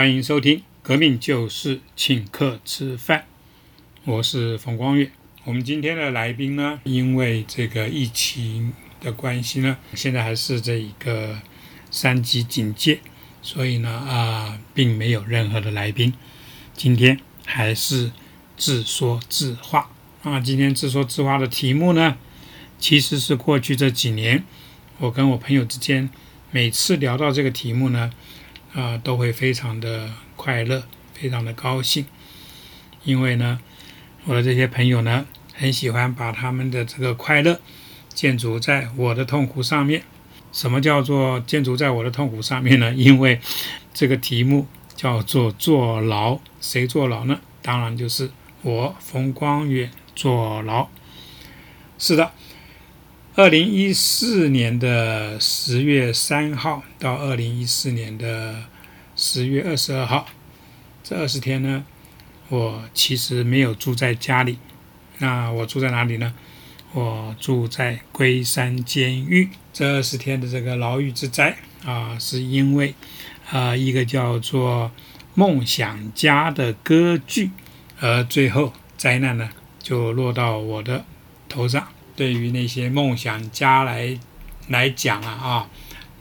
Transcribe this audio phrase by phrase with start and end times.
[0.00, 3.18] 欢迎收听《革命就是请客吃饭》，
[4.06, 5.10] 我是冯光月。
[5.44, 11.38] 我们今天的来宾呢，因为这个疫情的关系呢，现在还是这一个
[11.90, 13.00] 三级警戒，
[13.42, 16.14] 所以呢啊，并没有任何的来宾。
[16.74, 18.10] 今天还是
[18.56, 19.90] 自说自话
[20.22, 20.40] 啊。
[20.40, 22.16] 今天自说自话的题目呢，
[22.78, 24.44] 其实是过去这几年
[24.96, 26.08] 我跟我朋友之间
[26.50, 28.10] 每次聊到这个题目呢。
[28.74, 32.06] 啊，都会非常的快乐，非常的高兴，
[33.04, 33.60] 因为呢，
[34.24, 37.60] 我的这些朋友呢，很喜欢把他们的这个快乐
[38.14, 40.02] 建筑在我的痛苦上面。
[40.52, 42.92] 什么叫做建筑在我的痛苦上面呢？
[42.98, 43.40] 因为
[43.92, 47.40] 这个题目叫做坐牢，谁坐牢呢？
[47.62, 48.30] 当然就是
[48.62, 50.88] 我冯光远坐牢。
[51.98, 52.32] 是的。
[53.40, 58.64] 二零一四年的十月三号到二零一四年的
[59.16, 60.26] 十月二十二号，
[61.02, 61.86] 这二十天呢，
[62.50, 64.58] 我其实没有住在家里。
[65.20, 66.34] 那我住在哪里呢？
[66.92, 69.48] 我住在龟山监狱。
[69.72, 72.94] 这二十天的这个牢狱之灾啊，是因为
[73.50, 74.92] 啊一个叫做
[75.34, 77.52] 《梦想家》的歌剧，
[78.00, 81.06] 而最后灾难呢就落到我的
[81.48, 81.88] 头上。
[82.20, 84.14] 对于那些梦想家来
[84.68, 85.70] 来讲啊啊，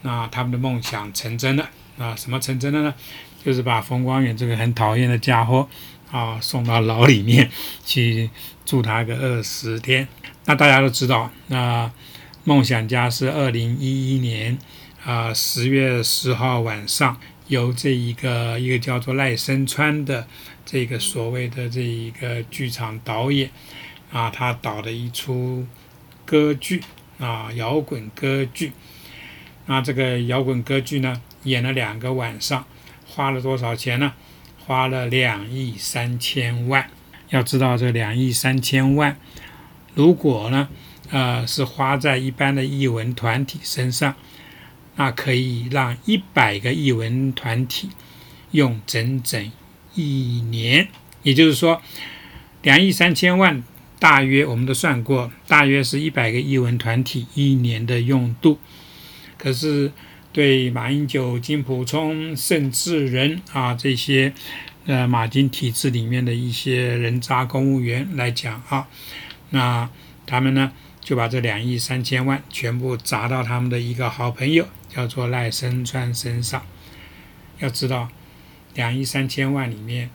[0.03, 2.15] 那他们的梦想成真了啊？
[2.15, 2.95] 什么成真了呢？
[3.43, 5.67] 就是把冯光远这个很讨厌的家伙
[6.09, 7.51] 啊送到牢里面
[7.85, 8.29] 去
[8.65, 10.07] 住他个二十天。
[10.45, 11.91] 那大家都知道，那
[12.45, 14.57] 梦想家是二零一一年
[15.03, 20.25] 啊十月十号晚上由这一个一个叫做赖声川的
[20.65, 23.49] 这个所谓的这一个剧场导演
[24.13, 25.67] 啊，他导的一出。
[26.29, 26.83] 歌剧
[27.17, 28.71] 啊，摇滚歌剧。
[29.65, 32.67] 那这个摇滚歌剧呢，演了两个晚上，
[33.07, 34.13] 花了多少钱呢？
[34.59, 36.87] 花了两亿三千万。
[37.29, 39.17] 要知道这两亿三千万，
[39.95, 40.69] 如果呢，
[41.09, 44.13] 呃，是花在一般的艺文团体身上，
[44.97, 47.89] 那可以让一百个艺文团体
[48.51, 49.51] 用整整
[49.95, 50.89] 一年。
[51.23, 51.81] 也就是说，
[52.61, 53.63] 两亿三千万。
[53.99, 58.57] 大约我们都算过，大约是一百个译文团体一年的用度。
[59.37, 59.91] 可是
[60.31, 64.33] 对马英九、金普聪、盛智仁啊这些
[64.85, 68.87] 呃马金体制里面的一些人渣公务员来讲啊，
[69.49, 69.89] 那
[70.25, 70.71] 他们呢
[71.01, 76.65] 就把这两亿三千万全部砸到他们的一个好朋友叫做赖声川身上。
[77.59, 78.09] 要知道，
[78.75, 80.09] 两亿三千万里面，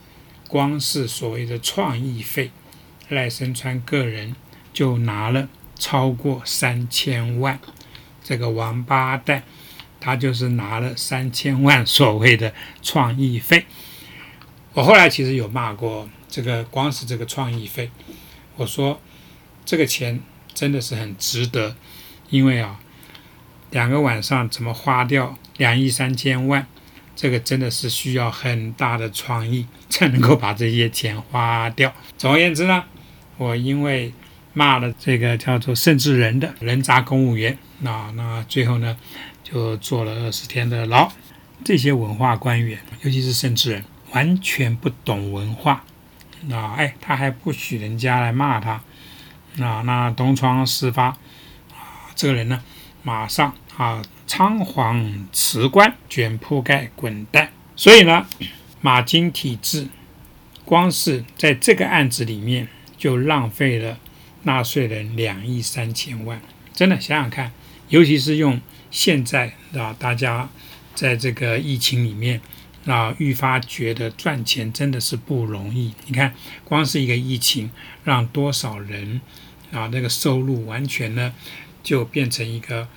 [0.49, 2.51] 光是所谓的创意费。
[3.09, 4.35] 赖声川个人
[4.73, 7.59] 就拿了超过三千万，
[8.23, 9.43] 这个王八蛋，
[10.01, 13.67] 他就是拿了三千万所谓的创意费。
[14.73, 17.91] 我后来其实有骂过这个，光是这个创意费，
[18.57, 19.01] 我说
[19.65, 20.21] 这个钱
[20.55, 21.77] 真的是很值得，
[22.31, 22.81] 因为啊，
[23.71, 26.67] 两个晚上怎么花掉两亿三千万，
[27.15, 31.93] 这个真的是需要很大的创意才能够把这些钱花掉。
[32.17, 32.85] 总而言之呢。
[33.37, 34.13] 我因为
[34.53, 38.97] 骂了这个叫做盛智仁的人渣公务员，那那最后呢，
[39.43, 41.11] 就坐了二十天的牢。
[41.65, 45.85] 这些文化官员，尤其是盛智仁，完全不懂文化。
[46.47, 48.81] 那哎，他还不许人家来骂他。
[49.57, 52.63] 那那东窗事发啊，这个人呢，
[53.03, 57.51] 马上啊仓皇辞官，卷铺盖滚蛋。
[57.75, 58.27] 所以呢，
[58.81, 59.89] 马金体制，
[60.65, 62.69] 光是在这个案子里面。
[63.05, 63.99] 就浪费了
[64.45, 66.41] 纳税人两亿三千万，
[66.73, 67.53] 真的想想看，
[67.91, 68.59] 尤其是用
[68.91, 70.49] 现在啊，大家
[70.95, 72.41] 在这个疫情里面
[72.87, 75.93] 啊，愈发觉得赚钱真的是不容易。
[76.07, 76.35] 你看，
[76.65, 77.71] 光是一个疫情，
[78.05, 79.21] 让多少人
[79.71, 81.35] 啊，那个收入完全呢，
[81.83, 82.89] 就变成一个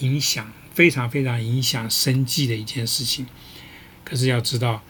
[0.00, 3.28] 影响非常非常影响生计的一件事情。
[4.02, 4.82] 可是要知道，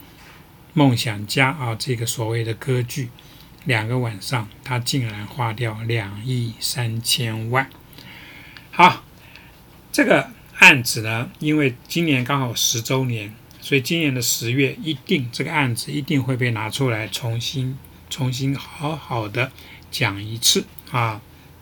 [0.73, 3.11] 梦想家啊，这个所谓的歌剧。
[3.65, 7.69] 两个晚上，他竟然花掉两亿三千万。
[8.71, 9.05] 好，
[9.91, 17.79] 这个案子呢，因为今年刚好十周年，所以今年的十月一定这个案子一定会被拿出来重新、
[18.11, 19.51] 重新好好的
[19.91, 21.21] 讲一次啊！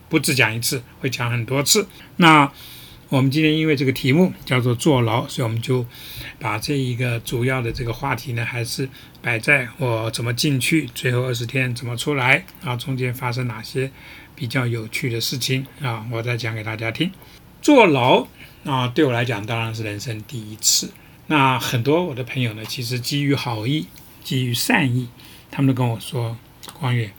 [0.08, 1.88] 不止讲一次，会讲很多次。
[2.16, 2.52] 那。
[3.10, 5.84] 我们今天因为这个题目叫做坐牢，所以我们就
[6.38, 8.88] 把这一个主要的这个话题呢，还是
[9.20, 13.90] 摆在我怎么进去，最后二十天怎么出来，啊，中间发生哪些
[14.36, 17.10] 比较有趣的事情啊，我再讲给大家听。
[17.60, 18.28] 坐牢
[18.62, 20.92] 啊，对我来讲当然是人生第一次。
[21.26, 23.88] 那很多我的朋友呢，其实基于好意、
[24.22, 25.08] 基于善意，
[25.50, 26.38] 他们都跟我说
[26.78, 27.12] ：“光远，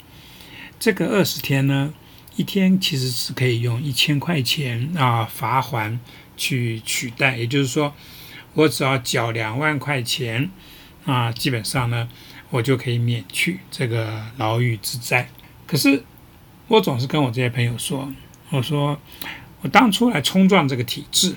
[0.79, 1.93] 这个二十天呢，
[2.35, 5.99] 一天其实是可以用一千块钱啊罚还
[6.37, 7.93] 去取代，也就是说，
[8.53, 10.49] 我只要缴两万块钱
[11.05, 12.09] 啊，基本上呢，
[12.49, 15.29] 我就可以免去这个牢狱之灾。
[15.67, 16.03] 可是
[16.67, 18.11] 我总是跟我这些朋友说，
[18.49, 18.99] 我说
[19.61, 21.35] 我当初来冲撞这个体制，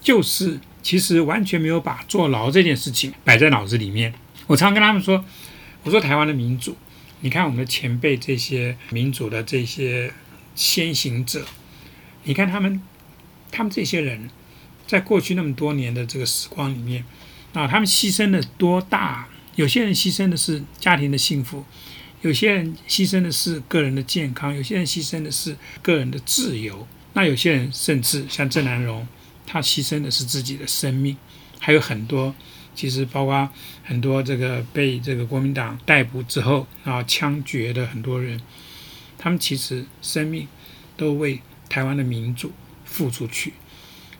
[0.00, 4.12] 就是其实完全没有把坐牢这件事情摆在脑子里面。
[4.46, 5.24] 我常跟他们说，
[5.82, 6.76] 我说台湾的民主，
[7.20, 10.12] 你看我们的前辈这些民主的这些
[10.54, 11.44] 先行者，
[12.24, 12.80] 你看他们，
[13.50, 14.30] 他们这些人
[14.86, 17.04] 在过去那么多年的这个时光里面，
[17.52, 19.28] 啊，他们牺牲了多大？
[19.56, 21.64] 有些人牺牲的是家庭的幸福，
[22.22, 29.08] 有些人牺牲的是个人的健康，有些人牺牲的是个人的自由，那有些人甚至像郑南荣，
[29.44, 31.16] 他牺牲的是自己的生命，
[31.58, 32.32] 还有很多。
[32.78, 33.50] 其实包括
[33.82, 38.40] 很多这个被这个国民党逮捕之后啊枪决的很多人，
[39.18, 40.46] 他们其实生命
[40.96, 42.52] 都为台湾的民主
[42.84, 43.52] 付出去。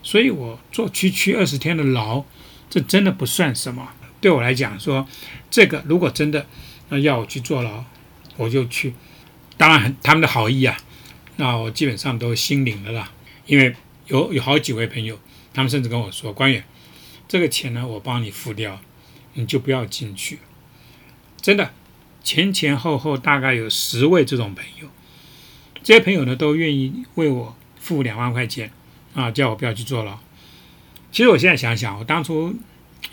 [0.02, 2.24] 所以我坐区区二十天的牢，
[2.68, 3.90] 这真的不算什么。
[4.20, 5.06] 对我来讲说，
[5.48, 6.44] 这个如果真的
[7.00, 7.84] 要我去坐牢，
[8.36, 8.92] 我就去。
[9.56, 10.76] 当然，他们的好意啊，
[11.36, 13.12] 那我基本上都心领了啦。
[13.46, 13.76] 因为
[14.08, 15.16] 有有好几位朋友，
[15.54, 16.64] 他们甚至跟我说，官员。
[17.28, 18.80] 这个钱呢，我帮你付掉，
[19.34, 20.38] 你就不要进去。
[21.40, 21.72] 真的，
[22.24, 24.88] 前前后后大概有十位这种朋友，
[25.82, 28.72] 这些朋友呢都愿意为我付两万块钱
[29.14, 30.18] 啊，叫我不要去坐牢。
[31.12, 32.54] 其实我现在想想，我当初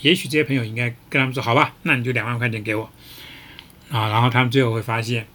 [0.01, 2.89] 也许这些朋友应该跟他们说：“好吧，那你就两万块钱给我
[3.89, 5.27] 啊。”然后他们最后会发现，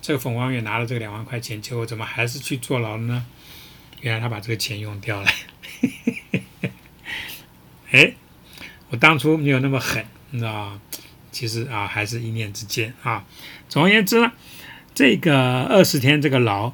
[0.00, 3.26] 这个冯光月拿了这个两万块钱，结果怎么还是去坐牢了呢？
[4.00, 5.28] 原来他把这个钱用掉了。
[7.92, 8.14] 哎，
[8.88, 10.78] 我当初没有那么狠，你知道
[11.30, 13.24] 其实啊，还是一念之间啊。
[13.68, 14.32] 总而言之呢，
[14.94, 16.72] 这个二十天这个牢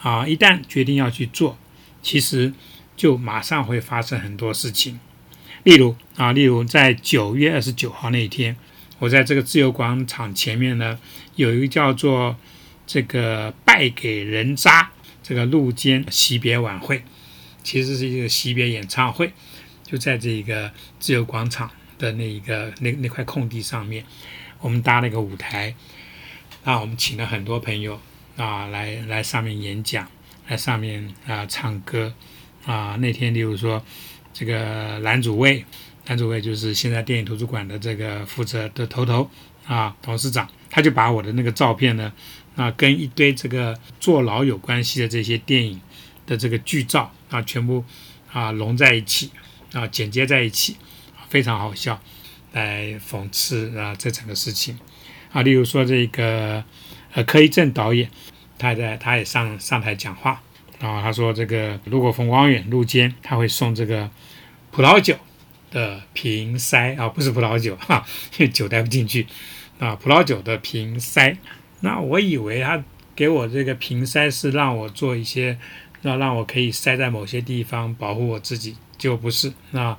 [0.00, 1.56] 啊，一旦决定要去做，
[2.02, 2.52] 其实
[2.96, 4.98] 就马上会发生很多事情。
[5.62, 8.56] 例如啊，例如在九月二十九号那一天，
[8.98, 10.98] 我在这个自由广场前面呢，
[11.36, 12.36] 有一个叫做
[12.88, 14.90] 这个败给人渣
[15.22, 17.04] 这个路间惜别晚会，
[17.62, 19.32] 其实是一个惜别演唱会。
[19.86, 24.04] 就在这一个自由广场的那一个那那块空地上面，
[24.60, 25.72] 我们搭了一个舞台，
[26.64, 27.98] 啊，我们请了很多朋友
[28.36, 30.10] 啊来来上面演讲，
[30.48, 32.12] 来上面啊唱歌
[32.64, 32.96] 啊。
[32.98, 33.80] 那天，例如说
[34.34, 35.64] 这个蓝主卫，
[36.06, 39.30] 蓝主卫就是现在电影图书馆的这个负责的头头
[39.66, 42.12] 啊董事长，他就把我的那个照片呢
[42.56, 45.80] 啊跟一堆这个坐牢有关系的这些电影
[46.26, 47.84] 的这个剧照啊全部
[48.32, 49.30] 啊融在一起。
[49.76, 50.78] 啊，剪接在一起，
[51.28, 52.00] 非常好笑，
[52.52, 54.78] 来讽刺啊这整个事情
[55.30, 55.42] 啊。
[55.42, 56.64] 例如说这个
[57.12, 58.08] 呃柯一正导演，
[58.56, 60.42] 他在他也上上台讲话
[60.80, 64.08] 啊，他说这个如果冯光远入监，他会送这个
[64.70, 65.14] 葡萄酒
[65.70, 68.06] 的瓶塞啊，不是葡萄酒哈，
[68.50, 69.26] 酒带不进去
[69.78, 71.36] 啊，葡萄酒的瓶塞。
[71.80, 72.82] 那我以为他
[73.14, 75.58] 给我这个瓶塞是让我做一些，
[76.00, 78.76] 要让我可以塞在某些地方保护我自己。
[78.98, 79.96] 就不是，那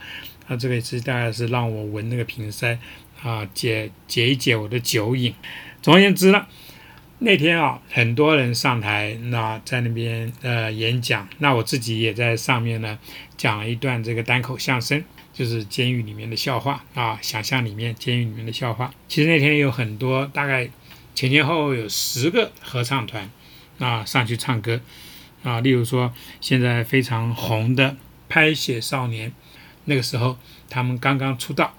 [0.47, 2.77] 他这个也是大概是让我闻那个瓶塞
[3.21, 5.33] 啊，解解一解我的酒瘾。
[5.81, 6.45] 总而言之呢，
[7.19, 12.97] 那天啊，很多人上台，那在那边呃演讲，那我自己也在上面呢
[13.35, 18.93] 讲了一段这个单口相声，就是监狱里面的笑话啊，想象里面监狱里面的笑话。
[19.07, 20.69] 其实那天有很多，大概
[21.13, 23.29] 前前后后有十个合唱团
[23.79, 24.79] 啊上去唱歌
[25.43, 27.97] 啊，例如说现在非常红的。
[28.29, 29.31] 拍写少年，
[29.85, 30.37] 那个时候
[30.69, 31.73] 他们刚刚出道，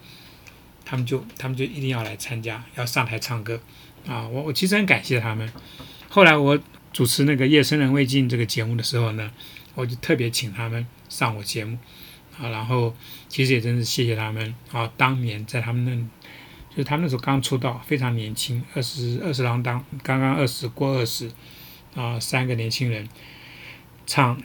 [0.85, 3.61] 他们就他们就一定要来参加，要上台唱歌
[4.07, 4.27] 啊！
[4.27, 5.51] 我我其实很感谢他们。
[6.09, 6.59] 后来我
[6.93, 9.31] 主持那个《夜深人未尽》这个节目的时候呢，
[9.75, 11.77] 我就特别请他们上我节目
[12.39, 12.49] 啊。
[12.49, 12.97] 然后
[13.29, 14.91] 其实也真是谢谢他们啊！
[14.97, 15.95] 当年在他们那，
[16.71, 21.31] 就是他们那时候刚出道，非常年轻，二十二十郎当，刚刚二十过二十
[21.95, 23.07] 啊，三个年轻人
[24.07, 24.41] 唱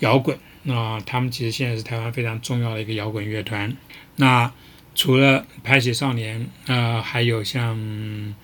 [0.00, 0.38] 摇滚。
[0.68, 3.76] 那他们其实现在是台湾非常重要的一个摇滚乐团。
[4.16, 4.52] 那
[4.96, 8.34] 除了拍写少年，呃，还有像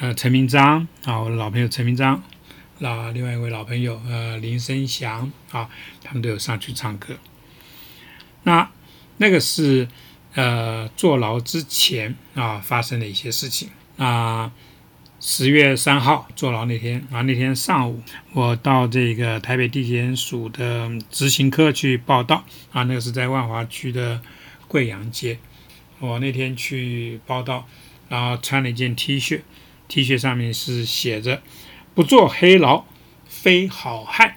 [0.00, 2.22] 呃陈明章啊，我的老朋友陈明章，
[2.78, 5.68] 那另外一位老朋友呃林生祥啊，
[6.02, 7.14] 他们都有上去唱歌。
[8.44, 8.70] 那
[9.18, 9.86] 那个是
[10.34, 13.68] 呃坐牢之前啊发生的一些事情
[13.98, 14.50] 啊。
[15.28, 18.00] 十月三号坐牢那天啊，那天上午
[18.32, 24.22] 我到这个台北地检署的执行科去报道啊，那个是在万华区的
[24.68, 25.40] 贵阳街。
[25.98, 27.66] 我那天去报道，
[28.08, 29.40] 然后穿了一件 T 恤
[29.88, 31.42] ，T 恤上面是写着
[31.92, 32.84] “不做黑劳，
[33.24, 34.36] 非好汉”。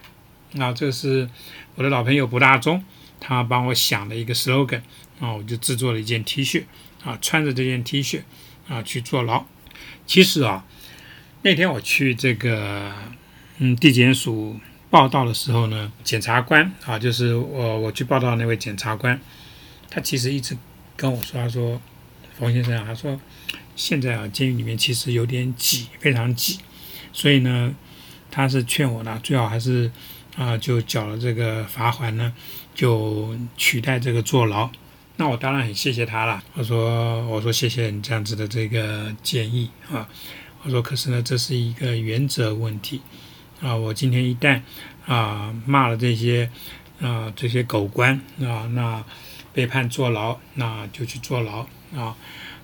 [0.58, 1.29] 啊，这是
[1.75, 2.84] 我的老朋友卜大中，
[3.19, 4.81] 他帮我想的一个 slogan。
[5.19, 6.63] 啊，我就制作了一件 T 恤，
[7.03, 8.22] 啊，穿着这件 T 恤，
[8.67, 9.46] 啊，去坐牢。
[10.08, 10.65] 其实啊，
[11.41, 12.91] 那天我去这个
[13.58, 19.19] 嗯地检署报道的时候呢，检察官啊，就是我我去报道那位检察官，
[19.89, 20.58] 他其实一直。
[21.01, 21.79] 跟我说，他说，
[22.38, 23.17] 冯先生，他说
[23.74, 26.60] 现在啊，监狱里面其实有点挤，非常挤，
[27.13, 27.74] 所以呢，
[28.29, 29.89] 他是劝我呢，最好还是
[30.36, 32.34] 啊，就缴了这个罚款呢，
[32.75, 34.69] 就取代这个坐牢。
[35.15, 36.43] 那我当然很谢谢他了。
[36.53, 40.05] 我说，我说谢谢你这样子的这个建议啊。
[40.63, 43.01] 我说，可是呢，这是一个原则问题
[43.61, 43.75] 啊。
[43.75, 44.61] 我今天一旦
[45.05, 46.49] 啊骂了这些
[47.01, 49.03] 啊这些狗官啊，那。
[49.51, 52.15] 被判坐牢，那就去坐牢啊！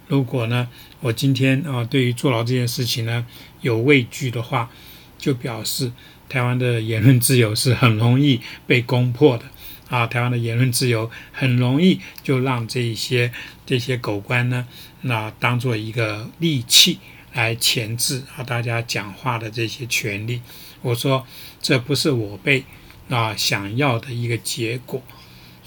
[0.07, 0.69] 如果呢，
[1.01, 3.25] 我今天啊，对于坐牢这件事情呢
[3.61, 4.69] 有畏惧的话，
[5.17, 5.91] 就表示
[6.29, 9.45] 台湾的言论自由是很容易被攻破的
[9.89, 10.05] 啊！
[10.05, 13.33] 台湾的言论自由很容易就让这些
[13.65, 14.67] 这些狗官呢，
[15.01, 16.99] 那当做一个利器
[17.35, 20.41] 来钳制啊大家讲话的这些权利。
[20.81, 21.23] 我说
[21.61, 22.63] 这不是我被
[23.09, 24.99] 啊想要的一个结果。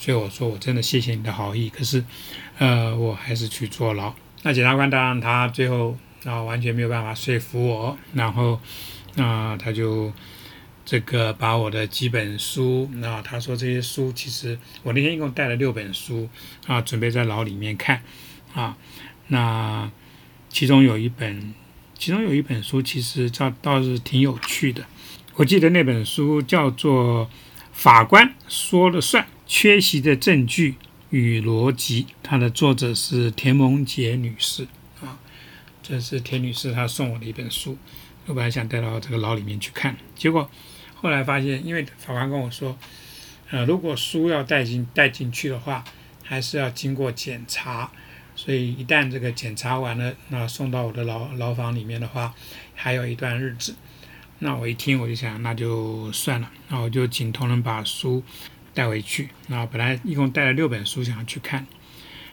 [0.01, 2.05] 所以我说，我真的谢谢你的好意，可是，
[2.59, 4.15] 呃，我还是去坐牢。
[4.45, 8.61] 那检察官当然他最后啊完全没有办法说服我，然后
[9.17, 10.13] 那他就
[10.85, 16.29] 这个把我的几本书，那他说这些书其实我那天一共带了六本书
[16.69, 18.01] 啊，准备在牢里面看
[18.55, 18.77] 啊。
[19.27, 19.91] 那
[20.49, 21.53] 其中有一本，
[21.99, 24.87] 其中有一本书其实倒倒是挺有趣的。
[25.35, 27.27] 我记得那本书叫做
[27.73, 29.25] 《法官说了算》。
[29.51, 30.75] 缺席的证据
[31.09, 34.69] 与逻辑，它的作者是田萌杰女士
[35.01, 35.19] 啊，
[35.83, 37.79] 这是田女士她送我的一本书，
[38.27, 40.51] 我本来想带到这个牢里面去看，结果
[40.95, 42.77] 后来发现，因为法官跟我说，
[43.49, 45.83] 呃，如果书要带进带进去的话，
[46.23, 47.91] 还是要经过检查，
[48.39, 52.33] 所以一旦这个检查完了，那送到我的牢牢房里面的话，
[52.77, 53.75] 还有一段日子，
[54.39, 58.23] 那我一听我就想，那就算了，那我就请同仁把书。
[58.75, 61.67] 带回去，那本来一共带了六本书想要去看，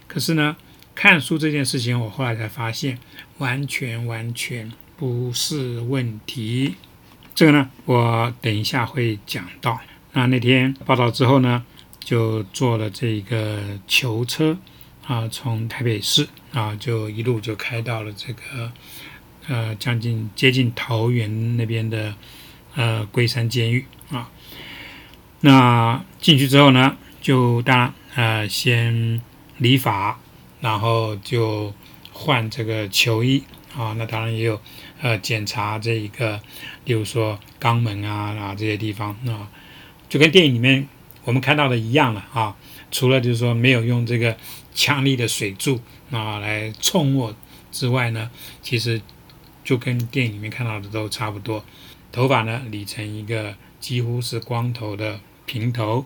[0.07, 0.55] 可是呢，
[0.93, 3.00] 看书这件事情，我后来才发现，
[3.39, 6.75] 完全完全不是问题。
[7.33, 9.79] 这个呢，我等一下会讲到。
[10.13, 11.65] 那那天报道之后呢，
[12.00, 14.55] 就坐了这个囚车
[15.07, 18.71] 啊，从台北市啊，就一路就开到了这个
[19.47, 22.15] 呃，将近接近桃园那边的
[22.74, 24.31] 呃龟山监狱啊。
[25.41, 29.21] 那进去之后呢，就当然呃先
[29.59, 30.19] 理发，
[30.59, 31.71] 然后就
[32.12, 33.43] 换这个球衣
[33.77, 33.93] 啊。
[34.00, 34.59] 那当然也有
[35.01, 36.41] 呃检查这一个，
[36.85, 39.47] 例如说肛门啊啊这些地方啊，
[40.09, 40.88] 就跟电影里面
[41.25, 42.55] 我们看到的一样了啊。
[42.91, 44.38] 除了就是说没有用这个
[44.75, 47.34] 强力的水柱啊来冲我
[47.72, 48.29] 之外呢，
[48.62, 49.01] 其实
[49.63, 51.65] 就跟电影里面看到的都差不多。
[52.12, 56.05] 头发呢理成一个几乎是光头的平头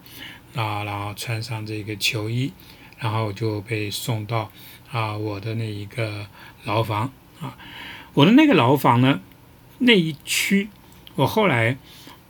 [0.56, 2.54] 啊，然后穿上这个球衣，
[2.98, 4.52] 然后就被送到
[4.92, 6.28] 啊我的那一个
[6.64, 7.12] 牢房
[7.42, 7.58] 啊。
[8.14, 9.20] 我的那个牢房呢，
[9.78, 10.70] 那一区，
[11.16, 11.78] 我后来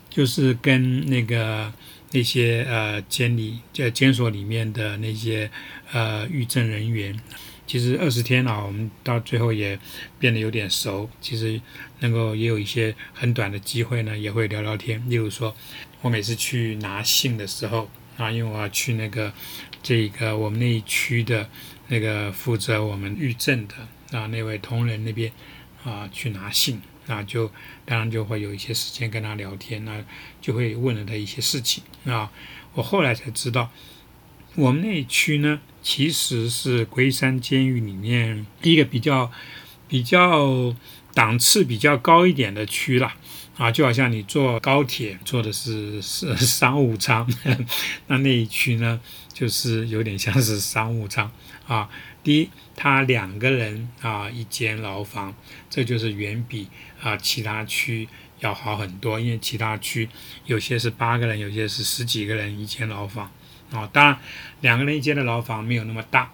[0.09, 1.71] 就是跟那个
[2.11, 5.49] 那些呃监理在监所里面的那些
[5.91, 7.19] 呃狱政人员。
[7.67, 9.77] 其实二十天啊，我们到最后也
[10.17, 11.07] 变得有点熟。
[11.21, 11.61] 其实
[11.99, 15.07] 能够也有一些很短的机会呢，也会聊聊天。
[15.07, 15.55] 例如说，
[16.01, 17.87] 我每次去拿信的时候
[18.17, 19.31] 啊，因为我要去那个
[19.83, 21.47] 这个我们那一区的
[21.89, 23.75] 那个负责我们狱政的
[24.17, 25.31] 啊那位同仁那边
[25.83, 27.51] 啊去拿信，那就
[27.83, 30.01] 当然就会有一些时间跟他聊天，那
[30.39, 32.31] 就会问了他一些事情啊。
[32.75, 33.69] 我后来才知道，
[34.55, 35.59] 我们那一区呢。
[35.81, 39.31] 其实是龟山监狱里面一个比较
[39.87, 40.75] 比较
[41.13, 43.13] 档次比较高一点的区了
[43.57, 47.25] 啊，就好像你坐高铁坐的是是商务舱，
[48.07, 48.99] 那那一区呢
[49.33, 51.31] 就是有点像是商务舱
[51.65, 51.89] 啊。
[52.23, 55.33] 第一，他两个人啊一间牢房，
[55.69, 56.67] 这就是远比
[57.01, 58.07] 啊其他区
[58.39, 60.07] 要好很多，因为其他区
[60.45, 63.31] 有些是八个人，有些是十几个人一间牢房。
[63.71, 64.17] 啊，当然，
[64.61, 66.31] 两个人一间的牢房没有那么大，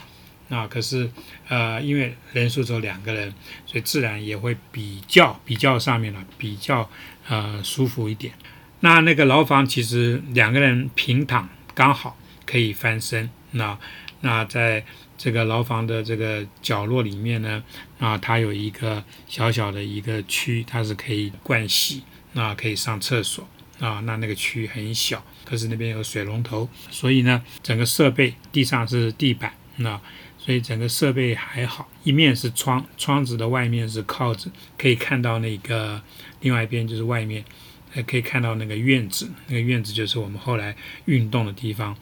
[0.47, 1.11] 啊，可是，
[1.49, 3.33] 呃，因为人数只有两个人，
[3.65, 6.89] 所以自然也会比较比较上面了，比较
[7.27, 8.33] 呃舒服一点。
[8.79, 13.77] 那那个牢房其实两个人平躺刚好可以翻身，那
[14.21, 14.85] 那在
[15.17, 17.63] 这个牢房的这个角落里面呢，
[17.99, 22.03] 啊，它有一个小小的一个区，它是可以盥洗，
[22.33, 23.47] 那可以上厕所
[23.79, 24.01] 啊。
[24.01, 29.99] 那那个区很小，可是那边有水龙头，所以呢，整个设备地上是地板，那
[30.37, 31.89] 所以整个设备还好。
[32.03, 36.01] 一面是窗，窗子的外面是靠着，可以看到那个
[36.41, 37.43] 另外一边就是外面，
[37.93, 41.95] 呃，可以看到那个院子，那个院子就是我们后来运动的地方。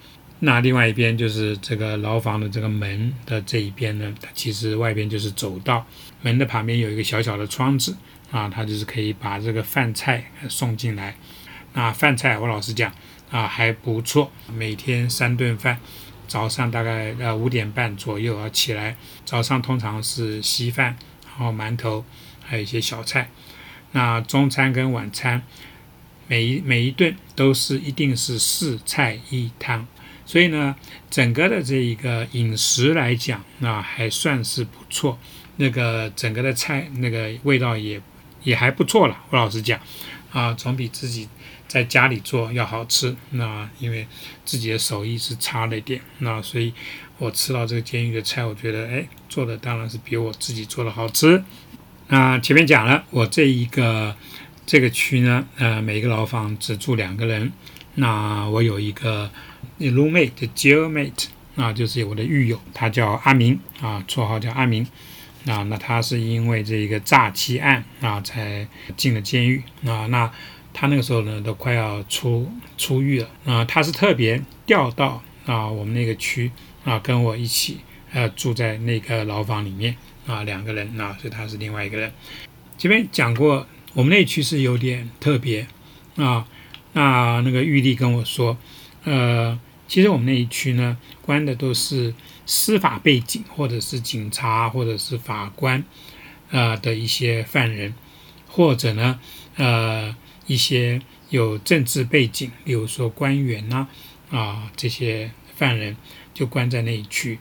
[0.46, 5.86] 那另外一边就是这个牢房的这个门的这一边呢，它其实外边就是走道，
[6.22, 7.96] 门的旁边有一个小小的窗子
[8.30, 11.16] 啊，它就是可以把这个饭菜送进来。
[11.72, 12.92] 那饭菜我老实讲
[13.32, 15.80] 啊还不错，每天三顿饭，
[16.28, 22.04] 早上大概呃五点半左右要起来，早上通常是稀饭，然后馒头，
[22.44, 23.30] 还有一些小菜。
[23.94, 25.42] 那中餐跟晚餐，
[26.28, 29.88] 每一每一顿都是一定是四菜一汤。
[30.34, 30.76] 所以呢，
[31.12, 35.20] 整个的这一个饮食来讲，那还算是不错。
[35.58, 38.02] 那个整个的菜那个味道也
[38.42, 39.16] 也还不错了。
[39.30, 39.80] 我老实讲，
[40.32, 41.30] 啊，总比自己
[41.68, 43.16] 在家里做要好吃。
[43.30, 44.08] 那因为
[44.44, 46.74] 自己的手艺是差了一点，那所以
[47.20, 51.44] 我吃到这个监狱的菜，我觉得哎，做的当然是比我自己做的好吃。
[52.08, 54.16] 那前面讲了，我这一个
[54.66, 57.52] 这个区呢，呃，每个牢房只住两个人。
[57.94, 59.30] 那我有一个。
[59.80, 61.26] Roommate 的 jailmate
[61.56, 64.84] 啊，就是我的狱友，他叫阿明啊，绰号叫阿明
[65.46, 65.62] 啊。
[65.64, 70.08] 那他是因为这一个诈欺案啊，才进了监狱啊。
[70.08, 70.32] 那
[70.74, 73.64] 他那个时候呢，都快要出出狱了啊。
[73.66, 76.52] 他是特别调到啊我们那个区
[76.84, 79.96] 啊，跟我一起呃住在那个牢房里面
[80.26, 82.12] 啊，两个人啊，所以他是另外一个人。
[82.80, 85.68] 前面讲过，我们那区是有点特别
[86.16, 86.48] 啊。
[86.94, 88.58] 那那个玉帝跟我说，
[89.04, 89.60] 呃。
[89.88, 92.14] 其实我们那一区呢，关的都是
[92.46, 95.84] 司法背景，或者是警察，或者是法官，
[96.50, 97.94] 呃的一些犯人，
[98.48, 99.20] 或者呢，
[99.56, 100.16] 呃
[100.48, 103.88] 一些有政治背景，比如说官员呐，
[104.32, 105.96] 啊这些犯人
[106.34, 107.38] 就关在那一区。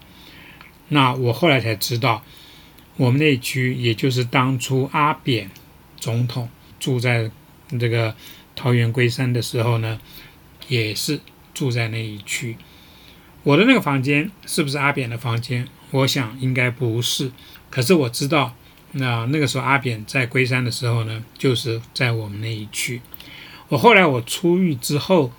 [0.88, 2.22] 那我后来才知道，
[2.96, 5.50] 我们那一区，也就是当初阿扁
[5.96, 7.30] 总统住在
[7.80, 8.14] 这个
[8.54, 9.98] 桃园龟山的时候呢，
[10.68, 11.20] 也是。
[11.54, 12.56] 住在那一区，
[13.42, 15.68] 我的那个房间是不是阿扁的房间？
[15.90, 17.30] 我想应该不是。
[17.68, 18.54] 可是我知道，
[18.92, 23.00] 那那个时候阿扁在龟山的时候呢，就是在我们那一区。
[23.68, 25.32] 我后来我出狱之后，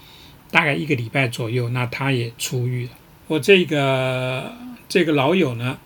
[0.52, 2.92] 大概一个礼拜左右，那他也出狱了。
[3.28, 4.54] 我这个
[4.90, 5.78] 这个老友呢，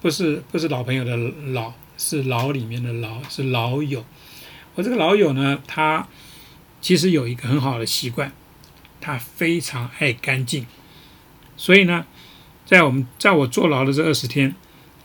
[0.00, 1.16] 不是不是老朋友的
[1.52, 4.04] 老，是牢里面的牢，是老友。
[4.74, 6.06] 我这个老友呢，他
[6.80, 8.32] 其实有一个很好的习惯。
[9.00, 10.66] 他非常爱干净，
[11.56, 12.06] 所以呢，
[12.66, 14.54] 在我们在我坐牢的这二十天，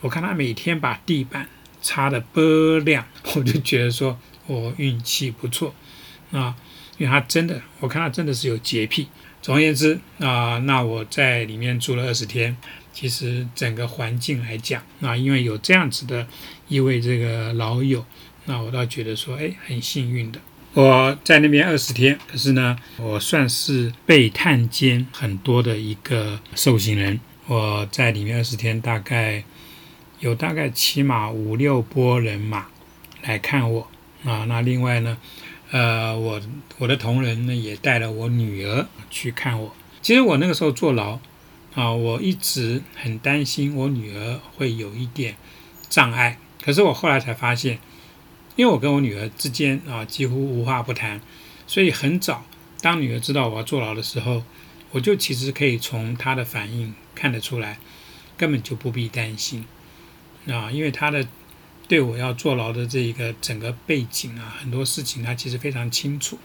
[0.01, 1.49] 我看他每天把地板
[1.81, 2.41] 擦得倍
[2.81, 5.73] 亮， 我就觉得说我运气不错
[6.31, 6.55] 啊，
[6.97, 9.08] 因为他真的，我看他真的是有洁癖。
[9.41, 12.58] 总而言之啊，那我在里面住了二十天，
[12.91, 16.27] 其实整个环境来讲啊，因为有这样子的
[16.67, 18.03] 一位这个老友，
[18.45, 20.41] 那我倒觉得说，哎，很幸运的。
[20.75, 27.17] 我在那边二十天，可是呢，我算是被探监很多的一个受刑人。
[27.47, 29.41] 我在里面二十天，大概
[30.19, 32.65] 有大概起码五六波人马
[33.23, 33.88] 来看我
[34.25, 34.43] 啊。
[34.49, 35.17] 那另外呢，
[35.71, 36.41] 呃，我
[36.77, 39.73] 我的同仁呢也带了我女儿去看我。
[40.01, 41.17] 其实我那个时候坐牢
[41.73, 45.38] 啊，我一直很担心我女儿会有一点
[45.88, 47.79] 障碍，可是我后来才发现。
[48.55, 51.19] 因为我跟我女儿之间啊几乎无话不谈，
[51.67, 52.45] 所以很早，
[52.81, 54.43] 当女儿知道我要坐牢的时候，
[54.91, 57.79] 我就其实可以从她的反应看得出来，
[58.37, 59.65] 根本就不必担心
[60.47, 61.27] 啊，因为她的
[61.87, 66.39] 对我要坐牢的这一个整个背景啊，很多事情她其实非常清楚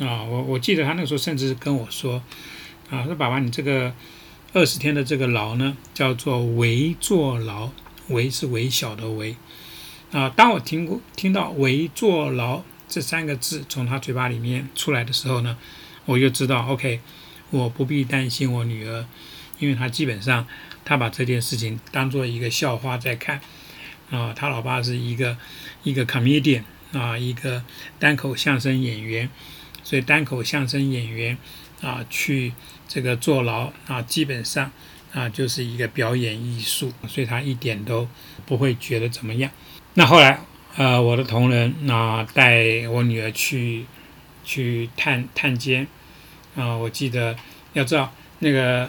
[0.00, 0.24] 啊。
[0.24, 2.22] 我我记得她那个时候甚至跟我说
[2.90, 3.94] 啊，说爸爸，你这个
[4.52, 7.70] 二十天的这个牢呢，叫做围坐牢，
[8.08, 9.36] 围是微小的围。
[10.12, 10.28] 啊！
[10.30, 15.56] 当我听过听到“围坐牢”这三个字从他嘴巴里面出来的时候呢，
[16.04, 17.00] 我就知道，OK，
[17.50, 19.06] 我不必担心我女儿，
[19.58, 20.46] 因为她基本上
[20.84, 23.40] 她把这件事情当做一个笑话在看。
[24.10, 25.38] 啊，他老爸是一个
[25.84, 27.62] 一个 comedian 啊，一个
[28.00, 29.30] 单口相声演员，
[29.84, 31.38] 所以单口相声演员
[31.80, 32.52] 啊去
[32.88, 34.72] 这个坐牢啊，基本上
[35.12, 38.08] 啊就是一个表演艺术，所以他一点都
[38.46, 39.48] 不会觉得怎么样。
[39.94, 40.38] 那后来，
[40.76, 43.84] 呃，我的同仁那带我女儿去
[44.44, 45.84] 去探探监，
[46.54, 47.36] 啊，我记得
[47.72, 48.88] 要知道那个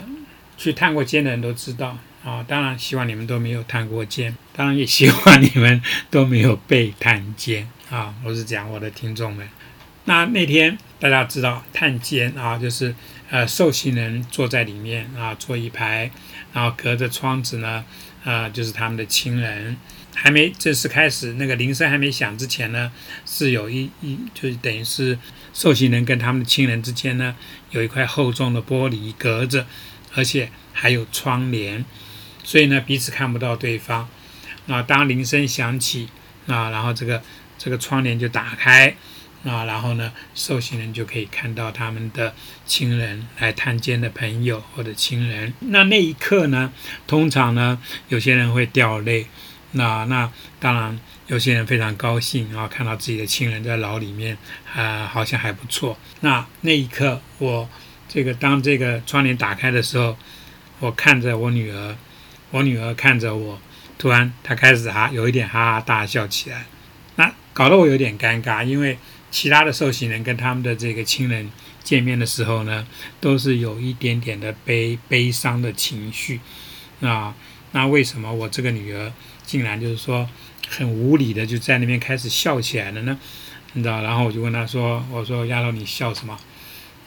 [0.57, 2.45] 去探过监的人都知道啊。
[2.47, 8.13] 当然，希望你们都没有探过监，当然也希望你们都没有被探监啊。
[8.23, 9.49] 我是讲我的听众们。
[10.05, 12.93] 那那天大家知道探监啊，就是
[13.31, 16.11] 呃受刑人坐在里面啊，坐一排，
[16.53, 17.83] 然后隔着窗子呢，
[18.23, 19.75] 呃就是他们的亲人。
[20.13, 22.91] 还没正式开始，那个铃声还没响之前呢，
[23.25, 25.17] 是有一一就是等于是
[25.53, 27.35] 受刑人跟他们的亲人之间呢，
[27.71, 29.65] 有一块厚重的玻璃隔着，
[30.13, 31.83] 而且还有窗帘，
[32.43, 34.07] 所以呢彼此看不到对方。
[34.67, 36.07] 那当铃声响起，
[36.47, 37.21] 啊，然后这个
[37.57, 38.95] 这个窗帘就打开。
[39.43, 42.35] 啊，然后呢，受刑人就可以看到他们的
[42.67, 45.51] 亲人来探监的朋友或者亲人。
[45.61, 46.71] 那那一刻呢，
[47.07, 49.25] 通常呢，有些人会掉泪。
[49.73, 54.37] 那那当然，有些人非常高兴，然后看到自己的亲人在牢里面，
[54.75, 55.97] 啊，好像还不错。
[56.21, 57.69] 那那一刻，我
[58.07, 60.17] 这个当这个窗帘打开的时候，
[60.79, 61.95] 我看着我女儿，
[62.51, 63.59] 我女儿看着我，
[63.97, 66.65] 突然她开始哈有一点哈哈大笑起来，
[67.15, 68.97] 那搞得我有点尴尬，因为。
[69.33, 71.49] 其他的受刑人跟他们的这个亲人
[71.85, 72.85] 见面的时候呢，
[73.21, 76.41] 都是有一点点的悲悲伤的情绪
[76.99, 77.33] 啊。
[77.71, 79.09] 那为什么我这个女儿
[79.51, 80.25] 竟然就是说
[80.69, 83.19] 很无理的就在那边开始笑起来了呢？
[83.73, 84.01] 你知道？
[84.01, 86.39] 然后我就问他说：“我说丫头，你笑什么？”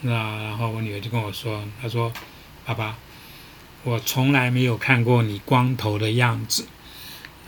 [0.03, 2.13] 那然后我女儿就跟我说：“她说，
[2.67, 2.99] 爸爸，
[3.83, 6.67] 我从来没有看过你光头的样子。”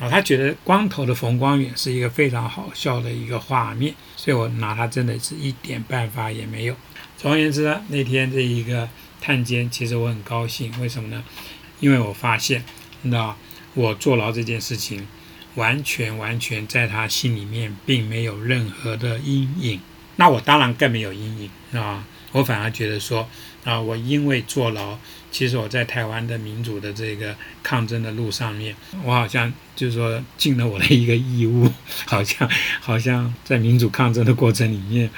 [0.01, 6.75] 啊，他觉得光头的冯光远是一个非常好笑的一个画面，所以我拿他真的是一点办法也没有。
[7.19, 8.89] 总而言之呢，那天这一个
[9.21, 11.23] 探监，其实我很高兴，为什么呢？
[11.81, 12.65] 因为我发现，
[13.03, 13.37] 你知道
[13.77, 15.07] 我坐牢这件事情，
[15.55, 19.81] 完全完全在他心里面并没有任何的阴影，
[20.17, 22.05] 那我当然更没有阴影啊。
[22.33, 23.29] 我反而觉得说，
[23.65, 24.99] 啊，我因为坐牢，
[25.31, 31.71] 其实我在台湾的民主的这个抗争的路上面，我好像就是说尽了我的一个义务，
[32.07, 35.11] 好像好像在民主抗争的过程里面，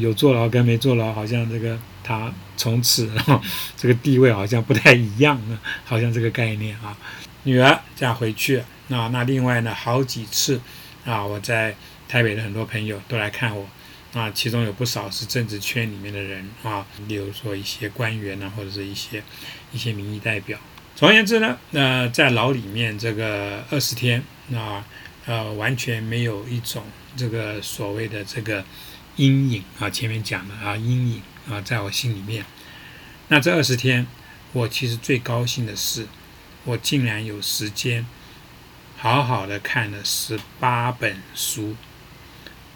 [0.00, 3.40] 有坐牢跟没坐牢，好像这个他从此然后
[3.76, 6.96] 这个地位好像不太一样了，好像这个概念啊。
[7.44, 10.60] 女儿嫁回去，那那另外呢，好几次
[11.04, 11.74] 啊，我在
[12.08, 13.66] 台北的很多朋友都来看我。
[14.14, 19.22] 啊，其中有不少是政治圈里面的人啊，例如说一些官员呐，或者是一些
[19.72, 20.58] 一些民意代表。
[20.94, 24.22] 总而言之呢，呃，在牢里面这个二十天
[24.54, 24.84] 啊，
[25.24, 26.84] 呃，完全没有一种
[27.16, 28.62] 这个所谓的这个
[29.16, 32.44] 阴影啊，前面讲的啊，阴影啊，在我心里面。
[33.28, 34.06] 那这二十天，
[34.52, 36.06] 我其实最高兴的是，
[36.64, 38.06] 我竟然有时间
[38.96, 41.76] 好好的看了十八本书。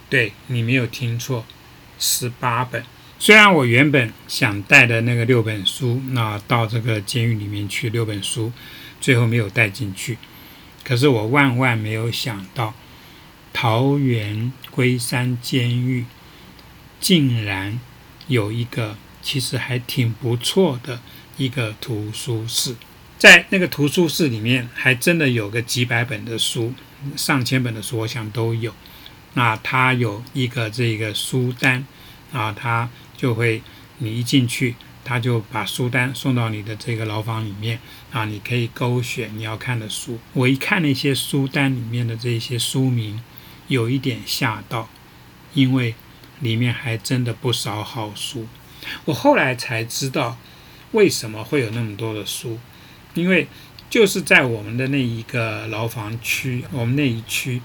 [0.09, 1.45] 对你没有听错，
[1.99, 2.85] 十八本。
[3.19, 8.53] 虽然我原本想带的那个六本书，那到这个监狱里面去六本书，
[9.01, 10.19] 最后没有带进去。
[10.85, 12.75] 可是我万万没有想到，
[13.53, 16.05] 桃园龟山监狱
[17.01, 17.81] 竟然
[18.29, 21.01] 有一个其实还挺不错的
[21.37, 22.77] 一个图书室，
[23.19, 26.75] 在那个图书室里面，还真的有个几百本的书，
[27.17, 28.75] 上千本的书，我想都有。
[29.35, 31.87] 那他有一个这个书单
[32.33, 33.63] 啊，他就会
[33.99, 34.75] 你一进去，
[35.05, 37.79] 他就把书单送到你的这个牢房里面
[38.13, 40.19] 啊，你可以勾选你要看的书。
[40.33, 43.23] 我一看那些书单里面的这些书名，
[43.69, 44.89] 有一点吓到，
[45.55, 45.95] 因为
[46.41, 48.47] 里面还真的不少好书。
[49.07, 50.39] 我后来才知道
[50.93, 52.59] 为什么会有那么多的书，
[53.17, 53.49] 因为
[53.91, 57.61] 就是在我们的那一个牢房区，我们那一区。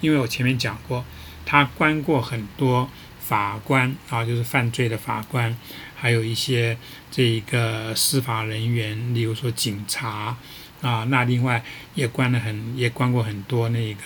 [0.00, 1.02] 因为我前面讲过，
[1.46, 2.90] 他关过很多
[3.20, 5.56] 法官啊，就是犯罪的法官，
[5.94, 6.76] 还有一些
[7.10, 10.36] 这一个司法人员，例如说警察
[10.82, 11.64] 啊，那另外
[11.94, 14.00] 也关了很，也关过很多那个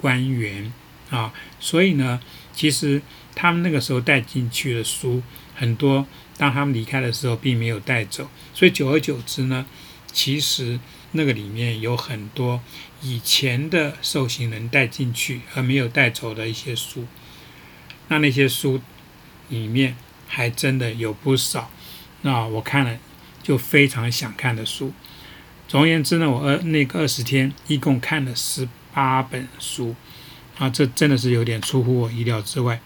[0.00, 0.72] 官员
[1.10, 2.18] 啊，所以呢，
[2.54, 3.02] 其实
[3.34, 5.22] 他们那个时候带进去的书
[5.54, 6.06] 很多，
[6.38, 9.66] 当他们离开的时候并没有带走，所以久而久之呢，
[10.12, 10.78] 其实。
[11.12, 12.60] 那个里面有很多
[13.00, 17.06] 以前的受刑人带进去而没有带走的一些书，
[18.08, 18.82] 那那些书
[19.48, 21.70] 里面还真的有不少，
[22.20, 22.98] 那我看了
[23.42, 24.92] 就非常想看的书。
[25.66, 29.94] 总而言之呢，我二那个二十天一共看了十八本书，
[30.58, 32.78] 啊，这真的是有点出乎我意料之外，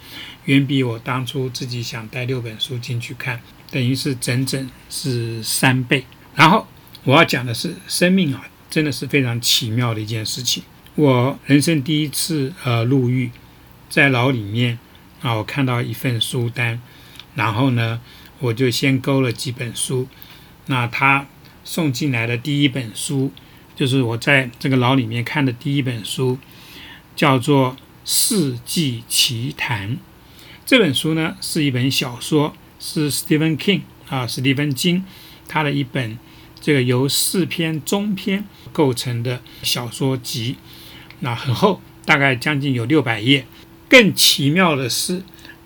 [0.44, 3.40] 远比我当初自己想带六本书进去看，
[3.72, 6.04] 等于是整整是三倍。
[6.37, 6.68] 然后。
[7.04, 10.62] 我要讲的是，生命啊，真的是非常奇妙的一件事情。
[10.96, 13.30] 我人生第一次呃入狱，
[13.88, 14.78] 在牢里面
[15.22, 16.80] 啊，我看到一份书单，
[17.34, 18.00] 然后呢，
[18.40, 20.08] 我就先勾了几本书。
[20.66, 21.26] 那他
[21.64, 23.32] 送进来的第一本书，
[23.74, 26.38] 就是我在这个牢里面看的第一本书，
[27.16, 29.96] 叫做《世纪奇谈》。
[30.66, 35.04] 这本书呢是一本小说，是 Stephen King 啊，史蒂芬金
[35.48, 36.18] 他的一本
[36.60, 40.56] 这个由四篇中篇构成的小说集，
[41.20, 43.46] 那很厚，大概将近有六百页。
[43.88, 45.22] 更奇妙的是，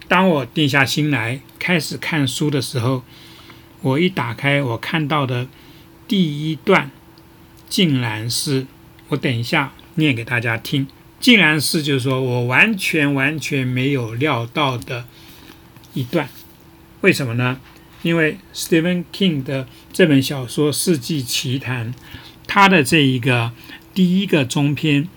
[0.09, 3.03] 当我定下心来开始看书的时候，
[3.83, 5.49] 我一打开，我看到的
[6.07, 6.91] 第一段，
[7.69, 8.67] 竟然是
[9.09, 10.87] 我等一下念给大家听，
[11.21, 15.07] 竟然是就是说我完全完全没有料到的
[15.93, 16.29] 一段。
[17.03, 17.61] 为什么呢？
[18.05, 21.93] 因为 Stephen King 的这本小说《世纪奇谈》，
[22.47, 23.51] 他的这一个
[23.93, 25.09] 第一个中篇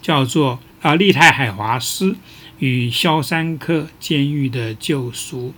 [0.00, 2.16] 叫做啊利泰海华斯。
[2.58, 5.52] 与肖申克监狱的救赎，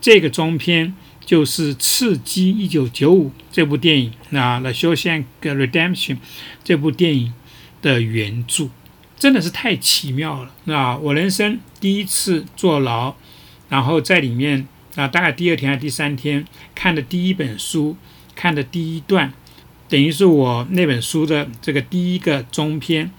[0.00, 0.94] 这个中篇
[1.26, 6.14] 就是《刺激一九九五》这部电影，那《The Shawshank Redemption》
[6.62, 7.32] 这部电影
[7.82, 8.68] 的原著，
[9.18, 10.54] 真的是太奇妙了。
[10.66, 13.16] 那我人生第一次坐牢，
[13.68, 17.96] 然后在里面啊，大概第二天还是第三天看的第一本书，
[18.34, 19.32] 看的第一段，
[19.88, 23.10] 等于是我那本书的这个第一个中篇，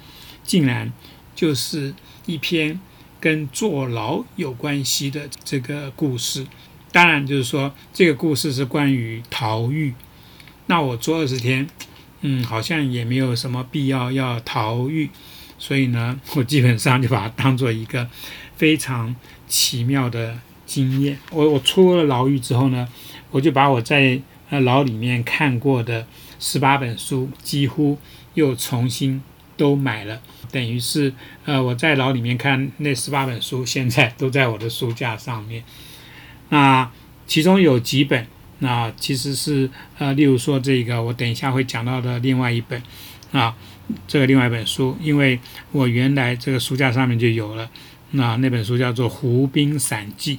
[0.44, 0.92] 竟然
[1.36, 1.94] 就是
[2.26, 2.80] 一篇。
[3.18, 6.46] 跟坐牢有关系的这个故事，
[6.92, 9.96] 当然就是说这个故事是关于逃狱。
[10.68, 11.68] 那我坐二十天，
[12.22, 15.10] 嗯，好像也没有什么必要要逃狱，
[15.58, 18.08] 所以呢，我基本上就把它当做一个
[18.58, 19.16] 非常
[19.48, 20.38] 奇妙的
[20.76, 21.18] 经验。
[21.32, 22.86] 我我出了牢狱之后呢，
[23.32, 26.06] 我就把我在呃牢里面看过的
[26.38, 27.98] 十八本书，几乎
[28.34, 29.22] 又重新
[29.56, 30.22] 都买了。
[30.52, 31.14] 等于是，
[31.46, 35.64] 呃，我在牢里面看那十八本书， 现在都在我的书架上面。
[36.50, 36.92] 那
[37.26, 38.28] 其中有几本，
[38.60, 42.84] 那其实是，呃，例如说这个，我等一下会讲到的另外一本，
[43.32, 43.56] 啊，
[44.08, 45.40] 这个另外一本书，因为
[45.72, 47.70] 我原来这个书架上面就有了，
[48.12, 50.38] 那那本书叫做《湖滨散记》，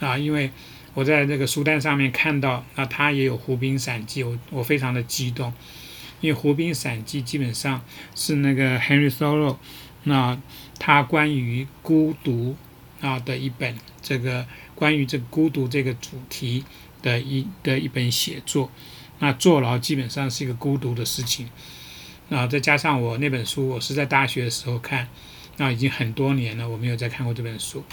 [0.00, 0.50] 啊，因为
[0.94, 5.52] 我在这个书单上面看到，那他也有《湖滨散记》，我我非常的激动。
[6.20, 7.84] 因为《湖滨散记》基本上
[8.14, 9.56] 是那个 Henry Thoreau，
[10.04, 10.40] 那
[10.78, 12.56] 他关于孤独
[13.00, 16.64] 啊的一本，这个关于这孤独这个主题
[17.02, 18.70] 的一的一本写作。
[19.18, 21.48] 那坐牢基本上是一个孤独的事情。
[22.28, 25.08] 那再加上我那本书，我是在大学的时候看。
[25.56, 27.84] 那已经很多年了，我没有再看过这本书，